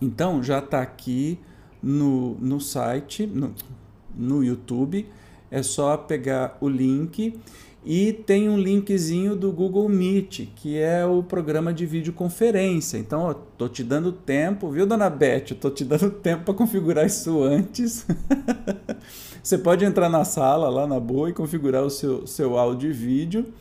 Então 0.00 0.42
já 0.42 0.58
está 0.58 0.80
aqui 0.80 1.38
no, 1.82 2.34
no 2.36 2.58
site, 2.58 3.26
no, 3.26 3.54
no 4.16 4.42
YouTube 4.42 5.06
é 5.52 5.62
só 5.62 5.98
pegar 5.98 6.56
o 6.62 6.68
link 6.68 7.38
e 7.84 8.12
tem 8.12 8.48
um 8.48 8.56
linkzinho 8.56 9.36
do 9.36 9.52
Google 9.52 9.86
Meet, 9.86 10.48
que 10.56 10.78
é 10.78 11.04
o 11.04 11.22
programa 11.22 11.74
de 11.74 11.84
videoconferência. 11.84 12.96
Então, 12.96 13.28
eu 13.28 13.34
tô 13.34 13.68
te 13.68 13.84
dando 13.84 14.12
tempo, 14.12 14.70
viu, 14.70 14.86
dona 14.86 15.10
Beth? 15.10 15.50
Eu 15.50 15.56
tô 15.56 15.68
te 15.68 15.84
dando 15.84 16.10
tempo 16.22 16.44
para 16.44 16.54
configurar 16.54 17.04
isso 17.04 17.42
antes. 17.42 18.06
Você 19.42 19.58
pode 19.58 19.84
entrar 19.84 20.08
na 20.08 20.24
sala 20.24 20.70
lá 20.70 20.86
na 20.86 20.98
boa 20.98 21.28
e 21.28 21.34
configurar 21.34 21.82
o 21.82 21.90
seu, 21.90 22.26
seu 22.26 22.56
áudio 22.56 22.88
e 22.88 22.94
vídeo. 22.94 23.52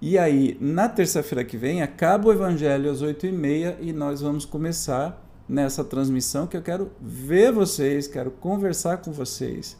E 0.00 0.16
aí, 0.16 0.56
na 0.58 0.88
terça-feira 0.88 1.44
que 1.44 1.58
vem, 1.58 1.82
acaba 1.82 2.28
o 2.28 2.32
Evangelho 2.32 2.90
às 2.90 3.02
8h30 3.02 3.76
e 3.80 3.92
nós 3.92 4.22
vamos 4.22 4.46
começar 4.46 5.22
nessa 5.46 5.84
transmissão 5.84 6.46
que 6.46 6.56
eu 6.56 6.62
quero 6.62 6.92
ver 7.00 7.52
vocês, 7.52 8.06
quero 8.06 8.30
conversar 8.30 8.98
com 8.98 9.12
vocês 9.12 9.76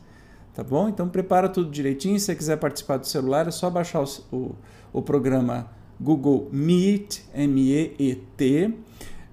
tá 0.56 0.64
bom? 0.64 0.88
Então 0.88 1.06
prepara 1.06 1.50
tudo 1.50 1.70
direitinho. 1.70 2.18
Se 2.18 2.24
você 2.26 2.34
quiser 2.34 2.56
participar 2.56 2.96
do 2.96 3.06
celular, 3.06 3.46
é 3.46 3.50
só 3.50 3.68
baixar 3.68 4.02
o, 4.02 4.08
o, 4.32 4.56
o 4.90 5.02
programa 5.02 5.70
Google 6.00 6.48
Meet, 6.50 7.20
M-E-E-T. 7.34 8.74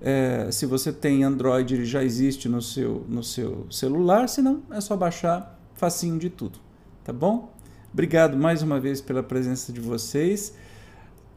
É, 0.01 0.49
se 0.51 0.65
você 0.65 0.91
tem 0.91 1.23
Android, 1.23 1.73
ele 1.73 1.85
já 1.85 2.03
existe 2.03 2.49
no 2.49 2.61
seu, 2.61 3.05
no 3.07 3.23
seu 3.23 3.65
celular, 3.71 4.27
se 4.27 4.41
não, 4.41 4.61
é 4.69 4.81
só 4.81 4.97
baixar, 4.97 5.57
facinho 5.75 6.19
de 6.19 6.29
tudo, 6.29 6.59
tá 7.05 7.13
bom? 7.13 7.53
Obrigado 7.93 8.35
mais 8.35 8.61
uma 8.61 8.77
vez 8.81 8.99
pela 8.99 9.23
presença 9.23 9.71
de 9.71 9.79
vocês. 9.79 10.53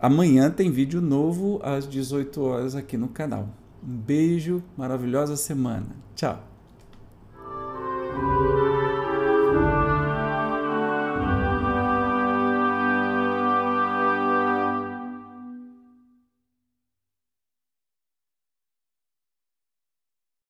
Amanhã 0.01 0.51
tem 0.51 0.69
vídeo 0.73 1.01
novo 1.01 1.61
às 1.63 1.89
18 1.89 2.43
horas 2.43 2.75
aqui 2.75 2.97
no 2.97 3.07
canal. 3.07 3.49
Um 3.87 3.97
beijo, 3.97 4.61
maravilhosa 4.77 5.37
semana. 5.37 5.87
Tchau. 6.17 6.43